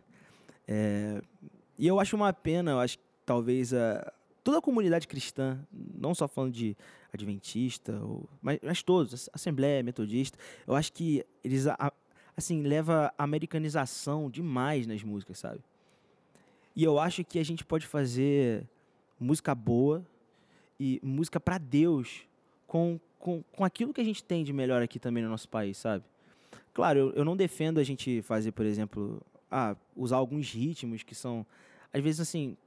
É, 0.67 1.21
e 1.77 1.85
eu 1.85 1.99
acho 1.99 2.15
uma 2.15 2.33
pena, 2.33 2.71
eu 2.71 2.79
acho 2.79 2.97
que 2.97 3.03
talvez 3.23 3.71
a, 3.71 4.11
toda 4.43 4.57
a 4.57 4.61
comunidade 4.61 5.07
cristã, 5.07 5.59
não 5.71 6.15
só 6.15 6.27
falando 6.27 6.51
de 6.51 6.75
adventista, 7.13 7.93
ou, 8.01 8.27
mas, 8.41 8.57
mas 8.63 8.81
todos, 8.81 9.29
assembleia, 9.31 9.83
metodista, 9.83 10.35
eu 10.65 10.73
acho 10.73 10.91
que 10.91 11.23
eles 11.43 11.67
a- 11.67 11.93
assim 12.35 12.63
leva 12.63 13.13
a 13.15 13.23
americanização 13.23 14.31
demais 14.31 14.87
nas 14.87 15.03
músicas, 15.03 15.37
sabe? 15.37 15.59
E 16.75 16.83
eu 16.83 16.97
acho 16.97 17.23
que 17.23 17.37
a 17.37 17.45
gente 17.45 17.63
pode 17.63 17.85
fazer 17.85 18.67
música 19.19 19.53
boa 19.53 20.03
e 20.79 20.99
música 21.03 21.39
para 21.39 21.57
Deus 21.57 22.25
com, 22.67 22.99
com, 23.19 23.43
com 23.51 23.63
aquilo 23.63 23.93
que 23.93 24.01
a 24.01 24.03
gente 24.03 24.23
tem 24.23 24.43
de 24.43 24.51
melhor 24.51 24.81
aqui 24.81 24.99
também 24.99 25.23
no 25.23 25.29
nosso 25.29 25.47
país, 25.47 25.77
sabe? 25.77 26.03
Claro, 26.73 26.99
eu, 26.99 27.11
eu 27.11 27.25
não 27.25 27.37
defendo 27.37 27.79
a 27.79 27.83
gente 27.83 28.21
fazer, 28.23 28.51
por 28.51 28.65
exemplo, 28.65 29.21
ah, 29.49 29.75
usar 29.95 30.17
alguns 30.17 30.51
ritmos 30.51 31.03
que 31.03 31.13
são, 31.13 31.45
às 31.93 32.01
vezes, 32.01 32.19
assim, 32.19 32.57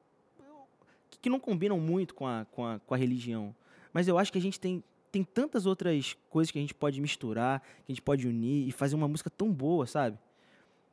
que, 1.11 1.19
que 1.19 1.29
não 1.29 1.41
combinam 1.41 1.81
muito 1.81 2.15
com 2.15 2.27
a, 2.27 2.47
com, 2.53 2.65
a, 2.65 2.79
com 2.79 2.95
a 2.95 2.97
religião. 2.97 3.55
Mas 3.93 4.07
eu 4.07 4.17
acho 4.19 4.31
que 4.31 4.39
a 4.39 4.41
gente 4.41 4.61
tem, 4.61 4.83
tem 5.11 5.25
tantas 5.25 5.67
outras 5.67 6.17
coisas 6.31 6.51
que 6.51 6.59
a 6.59 6.61
gente 6.61 6.75
pode 6.75 7.01
misturar, 7.01 7.61
que 7.61 7.91
a 7.91 7.93
gente 7.93 8.03
pode 8.03 8.29
unir 8.29 8.69
e 8.69 8.71
fazer 8.71 8.95
uma 8.95 9.09
música 9.09 9.29
tão 9.29 9.53
boa, 9.53 9.87
sabe? 9.87 10.17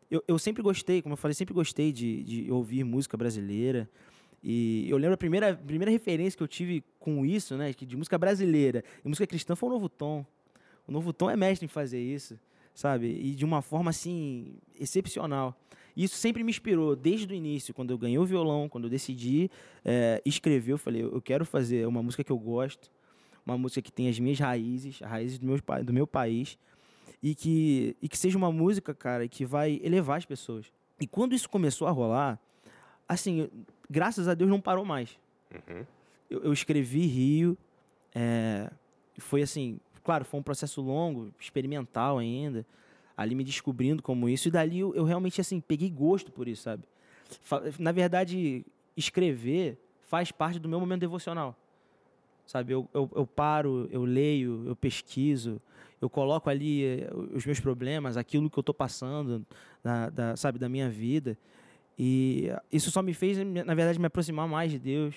Eu, 0.09 0.23
eu 0.27 0.39
sempre 0.39 0.63
gostei, 0.63 1.01
como 1.01 1.13
eu 1.13 1.17
falei, 1.17 1.35
sempre 1.35 1.53
gostei 1.53 1.91
de, 1.91 2.23
de 2.23 2.51
ouvir 2.51 2.83
música 2.83 3.17
brasileira. 3.17 3.89
E 4.43 4.85
eu 4.89 4.97
lembro 4.97 5.13
a 5.13 5.17
primeira, 5.17 5.55
primeira 5.55 5.89
referência 5.89 6.35
que 6.35 6.43
eu 6.43 6.47
tive 6.47 6.83
com 6.99 7.25
isso, 7.25 7.55
né, 7.55 7.73
de 7.73 7.95
música 7.95 8.17
brasileira 8.17 8.83
e 9.03 9.07
música 9.07 9.25
cristã 9.25 9.55
foi 9.55 9.69
o 9.69 9.71
Novo 9.71 9.87
Tom. 9.87 10.25
O 10.85 10.91
Novo 10.91 11.13
Tom 11.13 11.29
é 11.29 11.37
mestre 11.37 11.65
em 11.65 11.69
fazer 11.69 12.01
isso, 12.01 12.37
sabe? 12.75 13.07
E 13.07 13.35
de 13.35 13.45
uma 13.45 13.61
forma 13.61 13.89
assim 13.89 14.55
excepcional. 14.77 15.57
E 15.95 16.03
isso 16.03 16.15
sempre 16.17 16.43
me 16.43 16.49
inspirou 16.49 16.95
desde 16.95 17.31
o 17.31 17.35
início, 17.35 17.73
quando 17.73 17.91
eu 17.91 17.97
ganhei 17.97 18.17
o 18.17 18.25
violão, 18.25 18.67
quando 18.67 18.85
eu 18.85 18.89
decidi 18.89 19.49
eh, 19.85 20.21
escrever, 20.25 20.73
eu 20.73 20.77
falei, 20.77 21.03
eu 21.03 21.21
quero 21.21 21.45
fazer 21.45 21.87
uma 21.87 22.01
música 22.01 22.23
que 22.23 22.31
eu 22.31 22.37
gosto, 22.37 22.91
uma 23.45 23.57
música 23.57 23.81
que 23.81 23.91
tem 23.91 24.09
as 24.09 24.19
minhas 24.19 24.39
raízes, 24.39 24.99
as 25.01 25.09
raízes 25.09 25.39
do 25.39 25.45
meu, 25.45 25.59
do 25.83 25.93
meu 25.93 26.07
país, 26.07 26.57
e 27.21 27.35
que, 27.35 27.95
e 28.01 28.09
que 28.09 28.17
seja 28.17 28.37
uma 28.37 28.51
música, 28.51 28.93
cara, 28.93 29.27
que 29.27 29.45
vai 29.45 29.79
elevar 29.83 30.17
as 30.17 30.25
pessoas. 30.25 30.65
E 30.99 31.07
quando 31.07 31.33
isso 31.33 31.49
começou 31.49 31.87
a 31.87 31.91
rolar, 31.91 32.39
assim, 33.07 33.49
graças 33.89 34.27
a 34.27 34.33
Deus 34.33 34.49
não 34.49 34.61
parou 34.61 34.85
mais. 34.85 35.17
Uhum. 35.53 35.85
Eu, 36.29 36.43
eu 36.45 36.53
escrevi 36.53 37.05
Rio, 37.05 37.57
é, 38.13 38.71
foi 39.17 39.41
assim, 39.41 39.79
claro, 40.03 40.25
foi 40.25 40.39
um 40.39 40.43
processo 40.43 40.81
longo, 40.81 41.33
experimental 41.39 42.17
ainda, 42.17 42.65
ali 43.15 43.35
me 43.35 43.43
descobrindo 43.43 44.01
como 44.01 44.27
isso, 44.27 44.47
e 44.47 44.51
dali 44.51 44.79
eu, 44.79 44.93
eu 44.95 45.03
realmente, 45.03 45.39
assim, 45.39 45.59
peguei 45.59 45.89
gosto 45.89 46.31
por 46.31 46.47
isso, 46.47 46.63
sabe? 46.63 46.83
Na 47.79 47.91
verdade, 47.91 48.65
escrever 48.97 49.77
faz 50.01 50.31
parte 50.31 50.59
do 50.59 50.69
meu 50.69 50.79
momento 50.79 51.01
devocional, 51.01 51.55
sabe? 52.45 52.73
Eu, 52.73 52.87
eu, 52.93 53.09
eu 53.15 53.25
paro, 53.25 53.87
eu 53.91 54.03
leio, 54.03 54.63
eu 54.67 54.75
pesquiso, 54.75 55.61
eu 55.99 56.09
coloco 56.09 56.49
ali 56.49 56.83
eh, 56.83 57.09
os 57.33 57.45
meus 57.45 57.59
problemas, 57.59 58.17
aquilo 58.17 58.49
que 58.49 58.59
eu 58.59 58.61
estou 58.61 58.75
passando, 58.75 59.45
da, 59.81 60.35
sabe, 60.35 60.59
da 60.59 60.67
minha 60.67 60.89
vida, 60.89 61.37
e 61.97 62.49
isso 62.71 62.89
só 62.91 63.01
me 63.01 63.13
fez, 63.13 63.37
na 63.37 63.73
verdade, 63.75 63.99
me 63.99 64.05
aproximar 64.05 64.47
mais 64.47 64.71
de 64.71 64.79
Deus, 64.79 65.15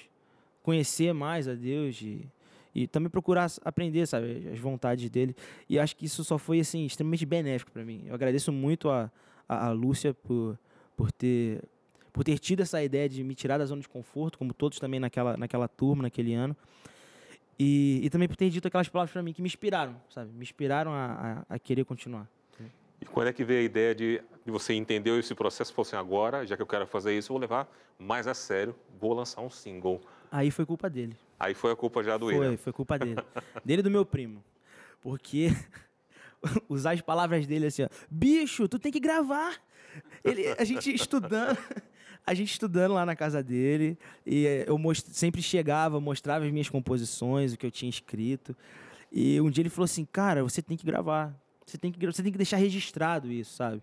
conhecer 0.63 1.13
mais 1.13 1.49
a 1.49 1.55
Deus 1.55 2.01
e, 2.03 2.29
e 2.75 2.87
também 2.87 3.09
procurar 3.09 3.51
aprender, 3.65 4.07
sabe, 4.07 4.49
as 4.53 4.59
vontades 4.59 5.09
dele. 5.09 5.35
E 5.69 5.79
acho 5.79 5.97
que 5.97 6.05
isso 6.05 6.23
só 6.25 6.37
foi 6.39 6.61
assim 6.61 6.85
extremamente 6.85 7.25
benéfico 7.25 7.71
para 7.71 7.85
mim. 7.85 8.05
Eu 8.07 8.15
agradeço 8.15 8.53
muito 8.53 8.91
a, 8.91 9.11
a, 9.49 9.69
a 9.69 9.73
Lúcia 9.73 10.13
por, 10.13 10.59
por 10.97 11.11
ter 11.11 11.63
por 12.13 12.25
ter 12.25 12.39
tido 12.39 12.63
essa 12.63 12.83
ideia 12.83 13.07
de 13.11 13.23
me 13.23 13.35
tirar 13.35 13.59
da 13.59 13.67
zona 13.67 13.83
de 13.83 13.89
conforto, 13.89 14.39
como 14.39 14.55
todos 14.55 14.79
também 14.79 14.99
naquela 14.99 15.37
naquela 15.37 15.69
turma, 15.69 16.03
naquele 16.03 16.35
ano. 16.35 16.57
E, 17.59 18.01
e 18.03 18.11
também 18.11 18.29
por 18.29 18.37
ter 18.37 18.51
dito 18.51 18.69
aquelas 18.69 18.89
palavras 18.89 19.13
para 19.13 19.23
mim 19.23 19.33
que 19.33 19.41
me 19.41 19.47
inspiraram, 19.47 19.97
sabe? 20.11 20.31
Me 20.33 20.43
inspiraram 20.43 20.93
a, 20.93 21.45
a, 21.49 21.55
a 21.55 21.59
querer 21.59 21.85
continuar. 21.85 22.29
E 23.01 23.05
quando 23.05 23.29
é 23.29 23.33
que 23.33 23.45
veio 23.45 23.61
a 23.61 23.65
ideia 23.65 23.95
de, 23.95 24.23
de 24.45 24.51
você 24.51 24.73
entendeu 24.75 25.19
esse 25.19 25.35
processo 25.35 25.71
e 25.71 25.75
falou 25.75 25.87
assim, 25.87 25.97
agora, 25.97 26.47
já 26.47 26.57
que 26.57 26.63
eu 26.63 26.67
quero 26.67 26.87
fazer 26.87 27.17
isso, 27.17 27.31
eu 27.31 27.35
vou 27.35 27.41
levar 27.41 27.71
mais 27.99 28.27
a 28.27 28.35
sério, 28.35 28.75
vou 28.99 29.13
lançar 29.13 29.41
um 29.43 29.51
single. 29.51 30.01
Aí 30.31 30.51
foi 30.51 30.65
culpa 30.67 30.89
dele. 30.89 31.17
Aí 31.39 31.55
foi 31.55 31.73
a 31.73 31.77
culpa 31.77 32.03
já 32.03 32.17
do. 32.17 32.31
Foi, 32.31 32.57
foi 32.57 32.73
culpa 32.73 32.99
dele. 32.99 33.17
dele 33.65 33.81
e 33.81 33.83
do 33.83 33.91
meu 33.91 34.05
primo. 34.05 34.43
Porque 35.01 35.51
usar 36.69 36.93
as 36.93 37.01
palavras 37.01 37.47
dele 37.47 37.67
assim, 37.67 37.83
ó, 37.83 37.89
bicho, 38.11 38.69
tu 38.69 38.79
tem 38.79 38.91
que 38.93 39.01
gravar. 39.01 39.57
Ele, 40.25 40.49
a 40.59 40.65
gente 40.65 40.93
estudando, 40.95 41.57
a 42.27 42.35
gente 42.35 42.51
estudando 42.53 42.93
lá 42.95 43.07
na 43.07 43.15
casa 43.17 43.43
dele, 43.43 43.99
e 44.27 44.65
eu 44.67 44.77
most- 44.79 45.11
sempre 45.13 45.41
chegava, 45.41 46.01
mostrava 46.01 46.45
as 46.45 46.51
minhas 46.53 46.69
composições, 46.69 47.53
o 47.53 47.57
que 47.57 47.65
eu 47.67 47.71
tinha 47.71 47.89
escrito. 47.89 48.57
E 49.13 49.41
um 49.41 49.51
dia 49.51 49.63
ele 49.63 49.71
falou 49.71 49.85
assim, 49.85 50.05
cara, 50.05 50.43
você 50.43 50.61
tem 50.61 50.77
que 50.77 50.85
gravar. 50.85 51.35
Você 51.67 51.77
tem 51.77 51.91
que, 51.91 52.07
você 52.07 52.23
tem 52.23 52.31
que 52.31 52.39
deixar 52.39 52.57
registrado 52.59 53.31
isso, 53.31 53.55
sabe? 53.55 53.83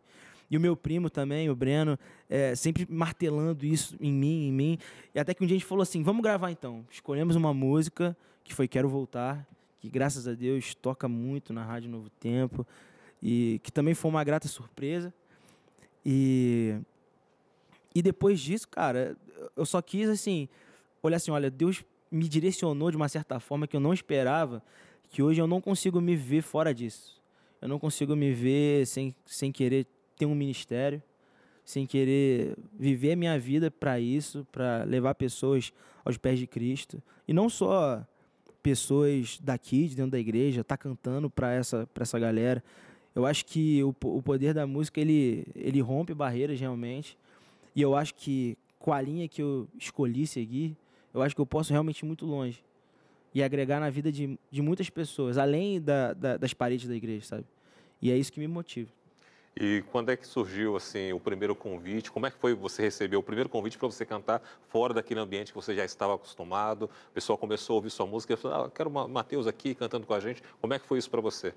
E 0.50 0.56
o 0.56 0.60
meu 0.60 0.76
primo 0.76 1.10
também, 1.10 1.50
o 1.50 1.56
Breno, 1.56 1.98
eh, 2.30 2.56
sempre 2.56 2.88
martelando 2.90 3.66
isso 3.66 3.98
em 4.00 4.12
mim, 4.12 4.48
em 4.48 4.52
mim. 4.52 4.78
E 5.14 5.20
até 5.20 5.34
que 5.34 5.44
um 5.44 5.48
dia 5.48 5.56
a 5.56 5.60
gente 5.60 5.68
falou 5.68 5.82
assim, 5.82 6.02
vamos 6.04 6.22
gravar 6.22 6.52
então. 6.52 6.86
Escolhemos 6.90 7.36
uma 7.36 7.54
música, 7.54 8.16
que 8.44 8.54
foi 8.54 8.68
Quero 8.68 8.88
Voltar, 8.88 9.48
que 9.80 9.90
graças 9.90 10.28
a 10.28 10.34
Deus 10.34 10.76
toca 10.76 11.08
muito 11.08 11.52
na 11.52 11.64
Rádio 11.64 11.90
Novo 11.90 12.10
Tempo, 12.10 12.66
e 13.22 13.60
que 13.64 13.72
também 13.72 13.94
foi 13.94 14.12
uma 14.12 14.24
grata 14.24 14.48
surpresa. 14.48 15.14
E, 16.06 16.78
e 17.96 18.02
depois 18.02 18.40
disso, 18.40 18.68
cara, 18.68 19.18
eu 19.58 19.66
só 19.66 19.82
quis, 19.82 20.08
assim, 20.08 20.48
olhar 21.02 21.18
assim, 21.18 21.32
olha, 21.32 21.50
Deus 21.50 21.84
me 22.12 22.28
direcionou 22.30 22.92
de 22.92 22.98
uma 22.98 23.10
certa 23.10 23.40
forma 23.40 23.68
que 23.68 23.76
eu 23.76 23.80
não 23.80 23.94
esperava, 23.94 24.62
que 25.10 25.24
hoje 25.24 25.42
eu 25.42 25.48
não 25.48 25.60
consigo 25.60 26.00
me 26.00 26.16
ver 26.16 26.44
fora 26.44 26.74
disso. 26.74 27.23
Eu 27.64 27.70
não 27.70 27.80
consigo 27.80 28.14
me 28.14 28.34
ver 28.34 28.86
sem, 28.86 29.16
sem 29.26 29.49
querer 29.49 29.88
ter 30.18 30.26
um 30.26 30.36
ministério, 30.36 31.01
sem 31.64 31.86
querer 31.86 32.57
viver 32.78 33.14
a 33.14 33.16
minha 33.16 33.39
vida 33.39 33.72
para 33.72 33.97
isso, 34.01 34.45
para 34.51 34.84
levar 34.84 35.16
pessoas 35.16 35.72
aos 36.03 36.18
pés 36.18 36.38
de 36.38 36.45
Cristo. 36.45 37.01
E 37.26 37.32
não 37.32 37.47
só 37.47 38.05
pessoas 38.61 39.39
daqui, 39.41 39.88
de 39.88 39.95
dentro 39.95 40.11
da 40.11 40.20
igreja, 40.20 40.61
tá 40.61 40.76
cantando 40.76 41.30
para 41.30 41.53
essa, 41.53 41.88
essa 41.95 42.20
galera. 42.20 42.61
Eu 43.16 43.26
acho 43.26 43.45
que 43.45 43.82
o, 43.82 43.95
o 44.03 44.22
poder 44.22 44.53
da 44.53 44.68
música, 44.68 44.99
ele, 44.99 45.47
ele 45.55 45.80
rompe 45.80 46.14
barreiras 46.14 46.59
realmente. 46.59 47.18
E 47.74 47.82
eu 47.82 47.95
acho 47.95 48.14
que 48.16 48.57
com 48.78 48.91
a 48.91 48.99
linha 48.99 49.26
que 49.30 49.41
eu 49.41 49.70
escolhi 49.80 50.28
seguir, 50.28 50.76
eu 51.14 51.22
acho 51.22 51.34
que 51.34 51.39
eu 51.39 51.45
posso 51.45 51.72
realmente 51.72 51.99
ir 51.99 52.05
muito 52.05 52.26
longe. 52.26 52.61
E 53.34 53.42
agregar 53.42 53.80
na 53.80 53.90
vida 53.90 54.12
de, 54.12 54.38
de 54.52 54.62
muitas 54.62 54.90
pessoas, 54.90 55.38
além 55.38 55.82
da, 55.82 56.14
da, 56.14 56.38
das 56.38 56.54
paredes 56.54 56.88
da 56.88 56.96
igreja, 56.96 57.26
sabe? 57.26 57.46
E 58.02 58.12
é 58.12 58.18
isso 58.18 58.32
que 58.32 58.40
me 58.40 58.48
motiva. 58.48 58.90
E 59.56 59.84
quando 59.92 60.10
é 60.10 60.18
que 60.18 60.26
surgiu 60.26 60.76
assim 60.76 61.14
o 61.14 61.20
primeiro 61.20 61.56
convite? 61.56 62.12
Como 62.12 62.26
é 62.26 62.32
que 62.32 62.38
foi 62.38 62.56
você 62.56 62.82
receber 62.82 63.16
o 63.18 63.24
primeiro 63.24 63.48
convite 63.48 63.78
para 63.78 63.88
você 63.88 64.04
cantar 64.04 64.42
fora 64.68 64.96
daquele 64.96 65.20
ambiente 65.20 65.52
que 65.52 65.56
você 65.56 65.76
já 65.76 65.86
estava 65.86 66.16
acostumado? 66.16 66.90
O 67.12 67.14
pessoal 67.14 67.38
começou 67.38 67.76
a 67.76 67.78
ouvir 67.78 67.92
sua 67.92 68.08
música 68.08 68.34
e 68.34 68.38
falou: 68.38 68.66
ah, 68.66 68.72
quero 68.72 68.90
o 68.90 69.08
Matheus 69.08 69.46
aqui 69.46 69.76
cantando 69.76 70.08
com 70.08 70.14
a 70.14 70.20
gente. 70.20 70.42
Como 70.60 70.74
é 70.74 70.80
que 70.80 70.88
foi 70.88 70.98
isso 70.98 71.10
para 71.10 71.22
você? 71.22 71.54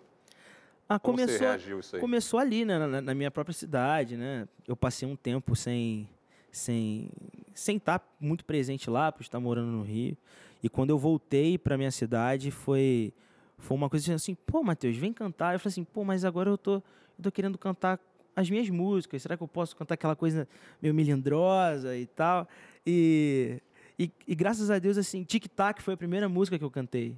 Ah, 0.87 0.99
Como 0.99 1.17
começou, 1.17 1.39
você 1.39 1.45
reagiu 1.45 1.81
isso 1.81 1.97
aí? 1.97 2.01
Começou 2.01 2.39
ali, 2.39 2.65
né, 2.65 2.79
na, 2.79 3.01
na, 3.01 3.15
minha 3.15 3.31
própria 3.31 3.55
cidade, 3.55 4.17
né? 4.17 4.47
Eu 4.69 4.77
passei 4.77 5.09
um 5.09 5.17
tempo 5.17 5.57
sem 5.57 6.09
sem 6.53 7.09
sem 7.55 7.79
estar 7.79 7.99
tá 7.99 8.07
muito 8.21 8.45
presente 8.45 8.91
lá, 8.91 9.11
por 9.11 9.23
estar 9.23 9.41
morando 9.41 9.69
no 9.69 9.83
Rio. 9.83 10.17
E 10.63 10.69
quando 10.69 10.91
eu 10.91 10.99
voltei 10.99 11.59
para 11.59 11.77
minha 11.77 11.91
cidade, 11.91 12.51
foi 12.51 13.13
foi 13.59 13.77
uma 13.77 13.89
coisa 13.89 14.15
assim, 14.15 14.35
pô, 14.35 14.63
Matheus, 14.63 14.97
vem 14.97 15.13
cantar. 15.13 15.55
Eu 15.55 15.61
falei 15.61 15.73
assim, 15.73 15.85
pô, 15.85 16.05
mas 16.05 16.25
agora 16.25 16.51
eu 16.51 16.59
tô 16.59 16.75
eu 16.75 17.23
tô 17.23 17.33
querendo 17.33 17.57
cantar 17.57 17.99
as 18.35 18.51
minhas 18.51 18.69
músicas. 18.69 19.23
Será 19.23 19.37
que 19.37 19.43
eu 19.43 19.49
posso 19.49 19.75
cantar 19.75 19.95
aquela 19.95 20.15
coisa 20.15 20.47
meio 20.81 20.95
melindrosa 20.95 21.97
e 21.97 22.07
tal? 22.07 22.47
E, 22.87 23.61
e, 23.99 24.11
e 24.29 24.35
graças 24.35 24.71
a 24.71 24.79
Deus, 24.79 24.99
assim, 24.99 25.25
Tic 25.25 25.47
Tac 25.49 25.81
foi 25.83 25.95
a 25.95 25.97
primeira 25.97 26.29
música 26.29 26.59
que 26.59 26.65
eu 26.65 26.71
cantei. 26.71 27.17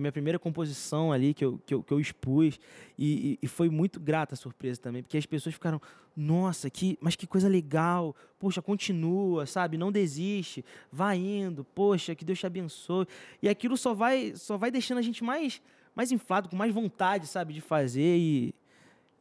Foi 0.00 0.04
minha 0.04 0.12
primeira 0.12 0.38
composição 0.38 1.12
ali 1.12 1.34
que 1.34 1.44
eu, 1.44 1.60
que 1.66 1.74
eu, 1.74 1.82
que 1.82 1.92
eu 1.92 2.00
expus. 2.00 2.58
E, 2.98 3.38
e, 3.42 3.46
foi 3.46 3.68
muito 3.68 4.00
grata 4.00 4.34
a 4.34 4.36
surpresa 4.36 4.80
também, 4.80 5.02
porque 5.02 5.18
as 5.18 5.26
pessoas 5.26 5.54
ficaram, 5.54 5.80
nossa, 6.16 6.70
que, 6.70 6.98
mas 7.02 7.16
que 7.16 7.26
coisa 7.26 7.48
legal. 7.48 8.16
Poxa, 8.38 8.62
continua, 8.62 9.44
sabe? 9.44 9.76
Não 9.76 9.92
desiste, 9.92 10.64
vai 10.90 11.18
indo. 11.18 11.64
Poxa, 11.64 12.14
que 12.14 12.24
Deus 12.24 12.38
te 12.38 12.46
abençoe. 12.46 13.06
E 13.42 13.48
aquilo 13.48 13.76
só 13.76 13.92
vai, 13.92 14.32
só 14.36 14.56
vai 14.56 14.70
deixando 14.70 14.98
a 14.98 15.02
gente 15.02 15.22
mais, 15.22 15.60
mais 15.94 16.10
inflado, 16.10 16.48
com 16.48 16.56
mais 16.56 16.72
vontade, 16.72 17.26
sabe, 17.26 17.52
de 17.52 17.60
fazer. 17.60 18.16
E, 18.16 18.54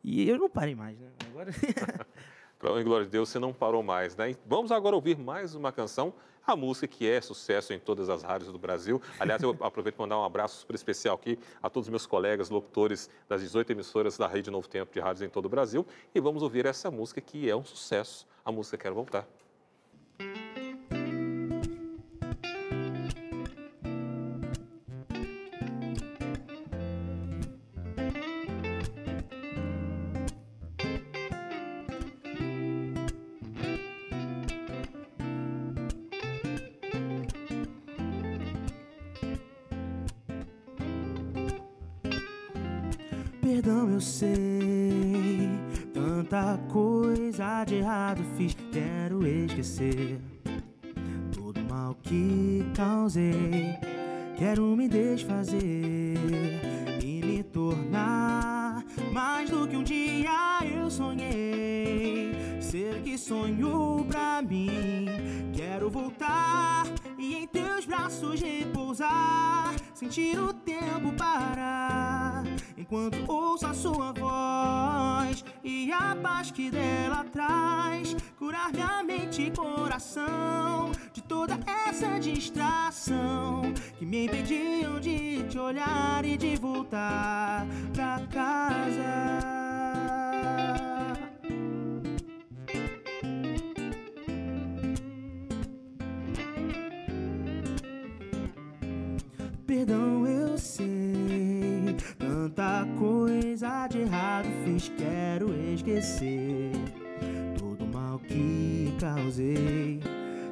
e 0.01 0.30
eu 0.30 0.38
não 0.38 0.49
parei 0.49 0.75
mais, 0.75 0.97
né? 0.97 1.09
Agora. 1.30 1.51
Para 2.60 2.84
glória 2.84 3.05
de 3.05 3.12
Deus, 3.12 3.30
você 3.30 3.39
não 3.39 3.53
parou 3.53 3.82
mais, 3.82 4.18
né? 4.18 4.36
Vamos 4.45 4.70
agora 4.70 4.93
ouvir 4.93 5.18
mais 5.18 5.55
uma 5.55 5.72
canção, 5.72 6.14
a 6.45 6.57
música 6.57 6.88
que 6.88 7.10
é 7.10 7.22
sucesso 7.22 7.72
em 7.72 7.80
todas 7.80 8.10
as 8.10 8.22
rádios 8.22 8.51
do 8.51 8.60
Brasil. 8.60 9.01
Aliás, 9.18 9.41
eu 9.41 9.55
aproveito 9.64 9.95
para 9.95 10.03
mandar 10.03 10.20
um 10.20 10.26
abraço 10.26 10.57
super 10.60 10.76
especial 10.76 11.16
aqui 11.16 11.39
a 11.64 11.70
todos 11.70 11.88
os 11.88 11.89
meus 11.89 12.05
colegas 12.05 12.49
locutores 12.49 13.10
das 13.30 13.41
18 13.41 13.72
emissoras 13.72 14.18
da 14.18 14.28
Rede 14.28 14.51
Novo 14.51 14.68
Tempo 14.68 14.91
de 14.91 14.99
rádios 14.99 15.22
em 15.22 15.30
todo 15.30 15.45
o 15.45 15.49
Brasil. 15.49 15.88
E 16.14 16.20
vamos 16.20 16.43
ouvir 16.43 16.66
essa 16.66 16.91
música 16.91 17.22
que 17.22 17.49
é 17.49 17.55
um 17.55 17.64
sucesso, 17.64 18.28
a 18.43 18.51
música 18.51 18.78
Quero 18.78 18.93
Voltar. 18.93 19.26
Errado 47.80 48.21
fiz, 48.38 48.55
quero 48.71 49.25
esquecer. 49.25 50.19
Todo 51.34 51.59
mal 51.61 51.95
que 52.03 52.63
causei, 52.75 53.75
quero 54.38 54.75
me 54.75 54.88
desfazer 54.88 56.17
e 57.01 57.21
me 57.25 57.43
tornar 57.43 58.84
mais 59.11 59.49
do 59.49 59.67
que 59.67 59.77
um 59.77 59.84
dia 59.84 60.59
eu 60.63 60.89
sonhei. 60.89 62.34
Ser 62.61 63.01
que 63.01 63.17
sonho 63.17 64.05
pra 64.07 64.41
mim, 64.41 65.07
quero 65.53 65.89
voltar 65.89 66.86
e 67.17 67.36
em 67.36 67.47
teus 67.47 67.86
braços 67.86 68.41
repousar, 68.41 69.73
sentir 69.93 70.38
o 70.38 70.53
tempo 70.53 71.13
parar 71.13 72.43
enquanto 72.89 73.23
ouço 73.32 73.67
a 73.67 73.73
sua 73.73 74.11
voz 74.13 75.45
e 75.63 75.91
a 75.91 76.15
paz 76.15 76.49
que 76.49 76.71
dela 76.71 77.23
traz, 77.32 77.68
curar 78.60 78.74
minha 78.74 79.03
mente 79.03 79.43
e 79.43 79.51
coração 79.51 80.91
de 81.14 81.22
toda 81.24 81.57
essa 81.88 82.20
distração 82.20 83.62
que 83.97 84.05
me 84.05 84.26
impediam 84.26 84.99
de 84.99 85.43
te 85.43 85.57
olhar 85.57 86.26
e 86.26 86.38
de 86.38 86.55
voltar 86.57 87.66
pra 87.93 88.20
casa. 88.32 89.39
Perdão, 99.66 100.28
eu 100.28 100.57
sei. 100.57 101.95
Tanta 102.18 102.86
coisa 102.97 103.88
de 103.88 103.99
errado 103.99 104.47
fiz, 104.66 104.91
quero 104.97 105.53
esquecer. 105.74 106.88
Que 108.30 108.93
causei. 108.99 109.99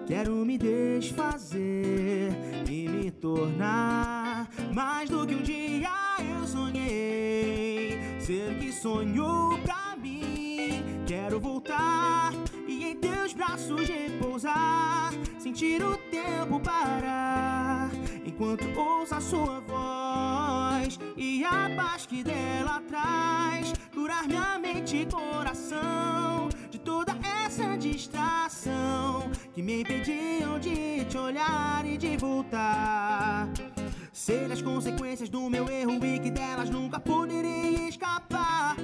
Quero 0.08 0.34
me 0.44 0.58
desfazer 0.58 2.32
e 2.68 2.90
me 2.90 3.12
tornar 3.12 4.50
mais 4.74 5.08
do 5.10 5.28
que 5.28 5.36
um 5.36 5.44
dia 5.44 5.92
eu 6.20 6.48
sonhei. 6.48 8.00
Ser 8.20 8.58
que 8.58 8.72
sonhou 8.72 9.60
pra 9.60 9.96
mim. 9.96 10.84
Quero 11.06 11.40
voltar 11.40 12.34
e 12.68 12.84
em 12.86 12.96
teus 12.96 13.34
braços 13.34 13.88
repousar. 13.88 15.14
Sentir 15.38 15.84
o 15.84 15.96
tempo 16.10 16.60
parar 16.60 17.57
enquanto 18.38 18.80
ouço 18.80 19.16
a 19.16 19.20
sua 19.20 19.60
voz 19.62 21.00
e 21.18 21.44
a 21.44 21.72
paz 21.76 22.06
que 22.06 22.24
dela 22.24 22.80
traz, 22.88 23.74
curar 23.92 24.28
minha 24.28 24.60
mente 24.60 24.98
e 24.98 25.06
coração 25.08 26.48
de 26.70 26.78
toda 26.78 27.18
essa 27.44 27.76
distração 27.76 29.32
que 29.54 29.64
me 29.64 29.82
impediam 29.82 30.60
de 30.60 31.04
te 31.06 31.18
olhar 31.18 31.84
e 31.84 31.98
de 31.98 32.16
voltar. 32.16 33.50
Sei 34.14 34.52
as 34.52 34.62
consequências 34.62 35.30
do 35.30 35.50
meu 35.50 35.68
erro 35.68 35.94
e 36.06 36.20
que 36.20 36.30
delas 36.30 36.70
nunca 36.70 37.00
poderia 37.00 37.90
escapar. 37.90 38.76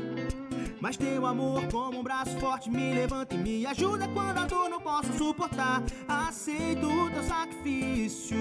Mas 0.83 0.97
teu 0.97 1.25
amor, 1.25 1.65
como 1.71 2.01
um 2.01 2.03
braço 2.03 2.37
forte, 2.41 2.69
me 2.69 2.93
levanta 2.93 3.35
e 3.35 3.37
me 3.37 3.65
ajuda 3.65 4.05
quando 4.09 4.39
a 4.39 4.45
dor 4.45 4.69
não 4.69 4.81
posso 4.81 5.13
suportar. 5.13 5.81
Aceito 6.05 6.85
o 6.85 7.09
teu 7.09 7.23
sacrifício 7.23 8.37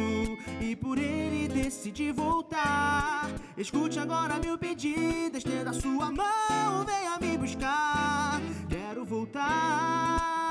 e 0.61 0.75
por 0.75 0.99
ele 0.99 1.47
decidi 1.47 2.11
voltar. 2.11 3.31
Escute 3.57 4.01
agora 4.01 4.41
meu 4.41 4.59
pedido, 4.59 5.39
estenda 5.39 5.73
sua 5.73 6.11
mão, 6.11 6.85
venha 6.85 7.17
me 7.21 7.39
buscar. 7.39 8.41
Quero 8.69 9.05
voltar. 9.05 10.42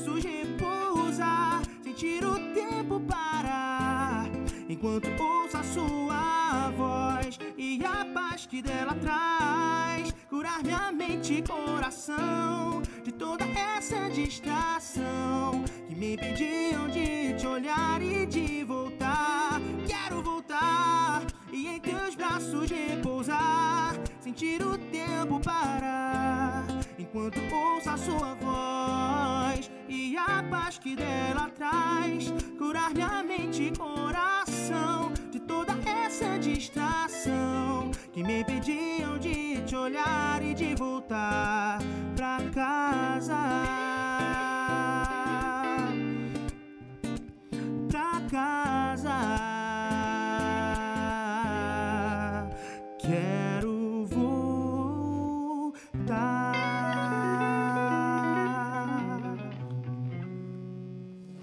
Braços 0.00 0.24
repousar, 0.24 1.62
sentir 1.82 2.24
o 2.24 2.34
tempo 2.54 3.00
parar, 3.00 4.26
enquanto 4.68 5.08
ouço 5.20 5.58
a 5.58 5.62
sua 5.62 6.70
voz 6.70 7.38
e 7.56 7.84
a 7.84 8.04
paz 8.06 8.46
que 8.46 8.62
dela 8.62 8.94
traz, 8.94 10.12
curar 10.28 10.62
minha 10.62 10.90
mente 10.90 11.34
e 11.34 11.42
coração 11.42 12.82
de 13.04 13.12
toda 13.12 13.44
essa 13.44 14.08
distração 14.10 15.62
que 15.86 15.94
me 15.94 16.14
impediam 16.14 16.88
de 16.88 17.34
te 17.34 17.46
olhar 17.46 18.00
e 18.00 18.24
de 18.24 18.64
voltar. 18.64 19.60
Quero 19.86 20.22
voltar 20.22 21.22
e 21.52 21.66
em 21.66 21.80
teus 21.80 22.14
braços 22.14 22.70
repousar, 22.70 23.94
sentir 24.20 24.62
o 24.62 24.78
tempo 24.78 25.40
parar, 25.40 26.64
enquanto 27.10 27.40
ouço 27.52 27.90
a 27.90 27.96
sua 27.96 28.34
voz 28.34 29.70
e 29.88 30.16
a 30.16 30.44
paz 30.48 30.78
que 30.78 30.94
dela 30.94 31.50
traz, 31.50 32.32
curar 32.56 32.94
minha 32.94 33.22
mente 33.24 33.64
e 33.64 33.76
coração 33.76 35.12
de 35.30 35.40
toda 35.40 35.72
essa 35.84 36.38
distração 36.38 37.90
que 38.12 38.22
me 38.22 38.42
impediam 38.42 39.18
de 39.18 39.60
te 39.62 39.74
olhar 39.74 40.40
e 40.42 40.54
de 40.54 40.74
voltar 40.76 41.80
pra 42.14 42.38
casa. 42.54 43.89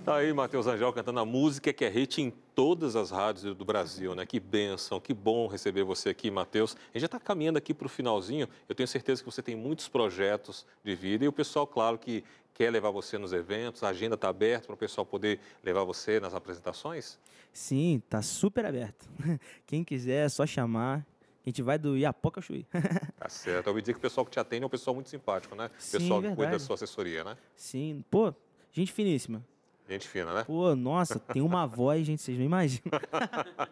Tá 0.07 0.15
aí 0.15 0.31
Matheus 0.31 0.67
Angel 0.67 0.93
cantando 0.93 1.19
a 1.19 1.25
música 1.25 1.73
que 1.73 1.83
é 1.83 1.89
hit 1.89 2.21
em 2.21 2.31
todas 2.55 2.95
as 2.95 3.11
rádios 3.11 3.53
do 3.53 3.65
Brasil, 3.65 4.15
né? 4.15 4.25
Que 4.25 4.39
benção, 4.39 5.01
que 5.01 5.13
bom 5.13 5.47
receber 5.47 5.83
você 5.83 6.07
aqui, 6.07 6.31
Matheus. 6.31 6.77
A 6.77 6.97
gente 6.97 7.01
já 7.01 7.07
está 7.07 7.19
caminhando 7.19 7.57
aqui 7.57 7.73
para 7.73 7.87
o 7.87 7.89
finalzinho. 7.89 8.47
Eu 8.69 8.73
tenho 8.73 8.87
certeza 8.87 9.21
que 9.21 9.29
você 9.29 9.41
tem 9.41 9.53
muitos 9.53 9.89
projetos 9.89 10.65
de 10.81 10.95
vida 10.95 11.25
e 11.25 11.27
o 11.27 11.33
pessoal, 11.33 11.67
claro, 11.67 11.97
que 11.97 12.23
quer 12.53 12.71
levar 12.71 12.89
você 12.89 13.17
nos 13.17 13.33
eventos, 13.33 13.83
a 13.83 13.89
agenda 13.89 14.15
está 14.15 14.29
aberta 14.29 14.67
para 14.67 14.75
o 14.75 14.77
pessoal 14.77 15.05
poder 15.05 15.41
levar 15.61 15.83
você 15.83 16.21
nas 16.21 16.33
apresentações? 16.33 17.19
Sim, 17.51 18.01
tá 18.09 18.21
super 18.21 18.65
aberto. 18.65 19.09
Quem 19.67 19.83
quiser 19.83 20.27
é 20.27 20.29
só 20.29 20.45
chamar. 20.45 21.05
A 21.45 21.49
gente 21.49 21.61
vai 21.61 21.77
do 21.77 21.97
Iapoca 21.97 22.39
Chuí. 22.39 22.65
tá 23.19 23.27
certo. 23.27 23.67
Eu 23.67 23.71
ouvi 23.71 23.81
dizer 23.81 23.91
que 23.91 23.99
o 23.99 24.01
pessoal 24.01 24.23
que 24.23 24.31
te 24.31 24.39
atende 24.39 24.63
é 24.63 24.67
um 24.67 24.69
pessoal 24.69 24.93
muito 24.93 25.09
simpático, 25.09 25.53
né? 25.53 25.65
O 25.65 25.91
pessoal 25.91 26.21
Sim, 26.21 26.29
que 26.29 26.35
cuida 26.37 26.51
da 26.53 26.59
sua 26.59 26.75
assessoria, 26.75 27.25
né? 27.25 27.37
Sim. 27.57 28.05
Pô, 28.09 28.33
gente 28.71 28.93
finíssima. 28.93 29.43
Gente 29.89 30.07
fina, 30.07 30.33
né? 30.33 30.43
Pô, 30.43 30.75
nossa, 30.75 31.17
tem 31.17 31.41
uma 31.41 31.65
voz, 31.65 32.05
gente, 32.05 32.21
vocês 32.21 32.38
não 32.38 32.45
imaginam. 32.45 32.99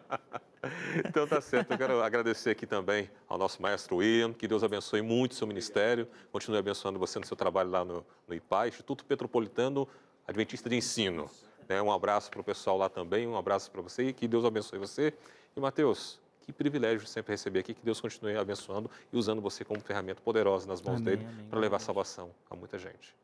então 1.04 1.26
tá 1.26 1.40
certo. 1.42 1.72
Eu 1.72 1.78
quero 1.78 2.02
agradecer 2.02 2.50
aqui 2.50 2.66
também 2.66 3.10
ao 3.28 3.36
nosso 3.36 3.60
maestro 3.60 3.96
William. 3.96 4.32
Que 4.32 4.48
Deus 4.48 4.64
abençoe 4.64 5.02
muito 5.02 5.32
o 5.32 5.34
seu 5.34 5.46
ministério. 5.46 6.08
Continue 6.32 6.58
abençoando 6.58 6.98
você 6.98 7.18
no 7.18 7.26
seu 7.26 7.36
trabalho 7.36 7.70
lá 7.70 7.84
no, 7.84 8.04
no 8.26 8.34
IPA, 8.34 8.68
Instituto 8.68 9.04
Petropolitano 9.04 9.86
Adventista 10.26 10.70
de 10.70 10.76
Ensino. 10.76 11.28
Né? 11.68 11.82
Um 11.82 11.92
abraço 11.92 12.30
para 12.30 12.40
o 12.40 12.44
pessoal 12.44 12.78
lá 12.78 12.88
também, 12.88 13.26
um 13.26 13.36
abraço 13.36 13.70
para 13.70 13.82
você 13.82 14.08
e 14.08 14.12
que 14.12 14.26
Deus 14.26 14.44
abençoe 14.44 14.78
você. 14.78 15.12
E 15.54 15.60
Mateus, 15.60 16.18
que 16.40 16.52
privilégio 16.52 17.06
sempre 17.06 17.32
receber 17.32 17.58
aqui, 17.58 17.74
que 17.74 17.84
Deus 17.84 18.00
continue 18.00 18.36
abençoando 18.36 18.90
e 19.12 19.16
usando 19.16 19.42
você 19.42 19.64
como 19.64 19.80
ferramenta 19.80 20.22
poderosa 20.22 20.66
nas 20.66 20.80
mãos 20.80 21.00
Amém, 21.00 21.16
dele 21.16 21.28
para 21.50 21.58
levar 21.58 21.76
amém. 21.76 21.86
salvação 21.86 22.30
a 22.50 22.56
muita 22.56 22.78
gente. 22.78 23.14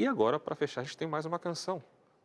E 0.00 0.06
agora, 0.06 0.40
para 0.40 0.56
fechar, 0.56 0.80
a 0.80 0.84
gente 0.84 0.96
tem 0.96 1.06
mais 1.06 1.26
uma 1.26 1.38
canção, 1.38 1.82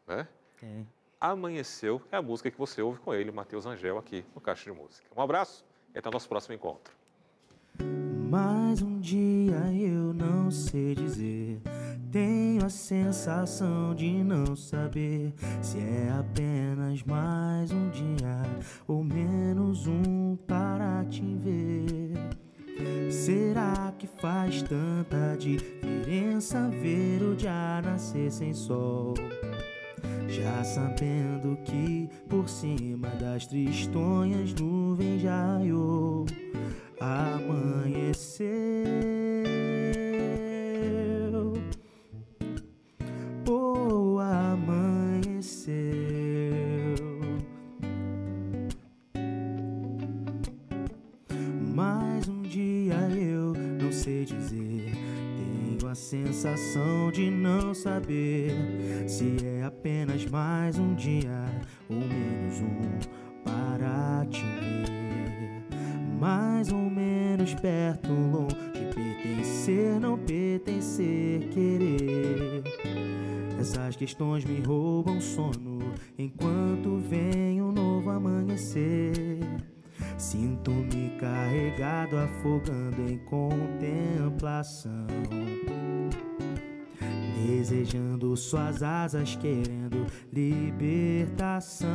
né? 0.07 0.25
É. 0.63 0.83
Amanheceu 1.19 2.01
é 2.09 2.15
a 2.15 2.21
música 2.21 2.49
que 2.49 2.57
você 2.57 2.81
ouve 2.81 2.99
com 2.99 3.13
ele, 3.13 3.33
Matheus 3.33 3.65
Angel, 3.65 3.97
aqui 3.97 4.23
no 4.33 4.39
Caixa 4.39 4.71
de 4.71 4.79
Música. 4.79 5.05
Um 5.13 5.21
abraço 5.21 5.65
e 5.93 5.99
até 5.99 6.07
o 6.07 6.11
nosso 6.13 6.29
próximo 6.29 6.55
encontro. 6.55 6.93
Mais 8.29 8.81
um 8.81 8.97
dia 9.01 9.57
eu 9.73 10.13
não 10.13 10.49
sei 10.49 10.95
dizer. 10.95 11.59
Tenho 12.13 12.65
a 12.65 12.69
sensação 12.69 13.93
de 13.93 14.23
não 14.23 14.55
saber 14.55 15.33
se 15.61 15.77
é 15.77 16.17
apenas 16.17 17.03
mais 17.03 17.73
um 17.73 17.89
dia 17.89 18.41
ou 18.87 19.03
menos 19.03 19.85
um 19.85 20.37
para 20.47 21.03
te 21.09 21.25
ver. 21.43 22.34
Será 23.09 23.93
que 23.97 24.07
faz 24.07 24.61
tanta 24.61 25.35
diferença 25.37 26.69
ver 26.69 27.21
o 27.21 27.35
dia 27.35 27.81
nascer 27.83 28.31
sem 28.31 28.53
sol? 28.53 29.13
Já 30.27 30.63
sabendo 30.63 31.57
que 31.63 32.09
por 32.27 32.49
cima 32.49 33.09
das 33.09 33.45
tristonhas 33.45 34.53
nuvens 34.53 35.21
já 35.21 35.57
raiou 35.57 36.25
amanheceu. 36.99 38.45
Sensação 55.95 57.09
de 57.09 57.31
não 57.31 57.73
saber 57.73 58.51
se 59.07 59.37
é 59.45 59.63
apenas 59.63 60.25
mais 60.25 60.77
um 60.77 60.93
dia 60.93 61.45
ou 61.89 61.95
menos 61.95 62.59
um 62.59 63.43
para 63.43 64.25
te 64.29 64.41
ver. 64.41 66.15
Mais 66.19 66.71
ou 66.71 66.89
menos 66.89 67.53
perto, 67.55 68.09
longe, 68.09 68.55
pertencer, 68.93 69.99
não 69.99 70.17
pertencer, 70.17 71.47
querer. 71.49 72.63
Essas 73.59 73.95
questões 73.95 74.43
me 74.43 74.59
roubam 74.59 75.19
sono 75.21 75.79
enquanto 76.17 76.97
vem 76.97 77.61
um 77.61 77.71
novo 77.71 78.09
amanhecer. 78.09 79.39
Sinto-me 80.17 81.17
carregado, 81.19 82.17
afogando 82.17 83.09
em 83.09 83.17
contemplação. 83.19 85.05
Desejando 87.45 88.35
suas 88.35 88.81
asas, 88.81 89.35
querendo 89.35 90.07
libertação. 90.33 91.85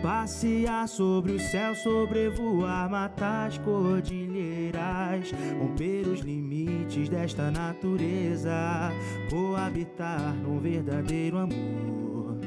Passear 0.00 0.86
sobre 0.86 1.32
o 1.32 1.40
céu, 1.40 1.74
sobrevoar, 1.74 2.88
matar 2.88 3.48
as 3.48 3.58
cordilheiras, 3.58 5.32
romper 5.58 6.06
os 6.06 6.20
limites 6.20 7.08
desta 7.08 7.50
natureza, 7.50 8.92
coabitar 9.28 10.32
num 10.34 10.60
verdadeiro 10.60 11.38
amor. 11.38 12.38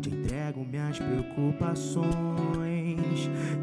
Te 0.00 0.08
entrego 0.08 0.64
minhas 0.64 0.98
preocupações, 0.98 2.06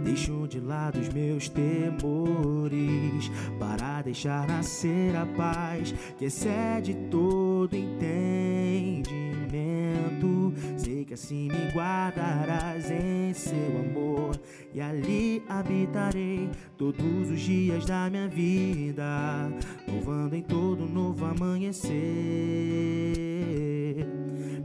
deixo 0.04 0.48
de 0.48 0.60
lado 0.60 1.00
os 1.00 1.10
meus 1.10 1.50
temores, 1.50 3.32
para 3.60 4.02
deixar 4.02 4.48
nascer 4.48 5.16
a 5.16 5.26
paz 5.26 5.94
que 6.18 6.26
excede 6.26 6.94
todo 7.10 7.76
entendimento. 7.76 9.16
Assim 11.16 11.48
me 11.48 11.72
guardarás 11.72 12.92
em 12.92 13.34
seu 13.34 13.80
amor, 13.80 14.38
e 14.74 14.82
ali 14.82 15.42
habitarei 15.48 16.50
todos 16.78 17.32
os 17.32 17.40
dias 17.40 17.86
da 17.86 18.10
minha 18.10 18.28
vida, 18.28 19.50
louvando 19.88 20.36
em 20.36 20.42
todo 20.42 20.86
novo 20.86 21.24
amanhecer. 21.24 21.94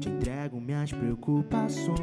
Te 0.01 0.09
entrego 0.09 0.61
minhas 0.61 0.91
preocupações, 0.91 1.95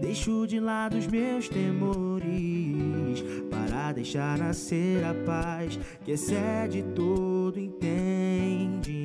deixo 0.00 0.46
de 0.46 0.58
lado 0.58 0.96
os 0.96 1.06
meus 1.06 1.46
temores, 1.46 3.22
para 3.50 3.92
deixar 3.92 4.38
nascer 4.38 5.04
a 5.04 5.12
paz 5.12 5.78
que 6.02 6.12
excede 6.12 6.82
todo 6.94 7.60
entendimento. 7.60 9.03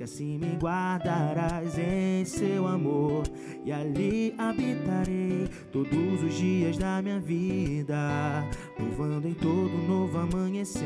Que 0.00 0.04
assim 0.04 0.38
me 0.38 0.56
guardarás 0.56 1.76
em 1.76 2.24
seu 2.24 2.66
amor, 2.66 3.22
e 3.62 3.70
ali 3.70 4.34
habitarei 4.38 5.46
todos 5.70 6.22
os 6.22 6.32
dias 6.38 6.78
da 6.78 7.02
minha 7.02 7.20
vida, 7.20 8.42
louvando 8.78 9.28
em 9.28 9.34
todo 9.34 9.76
novo 9.86 10.16
amanhecer. 10.16 10.80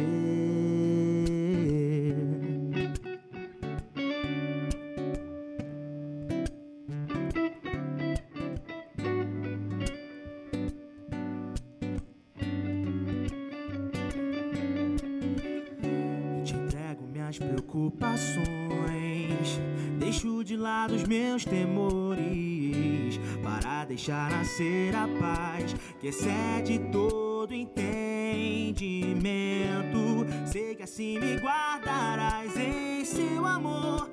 Temores, 21.44 23.20
para 23.42 23.84
deixar 23.84 24.30
nascer 24.30 24.94
a 24.94 25.06
paz 25.20 25.74
que 26.00 26.08
excede 26.08 26.78
todo 26.90 27.52
entendimento. 27.52 30.26
Sei 30.46 30.74
que 30.74 30.82
assim 30.82 31.18
me 31.18 31.36
guardarás 31.38 32.56
em 32.56 33.04
seu 33.04 33.44
amor, 33.44 34.03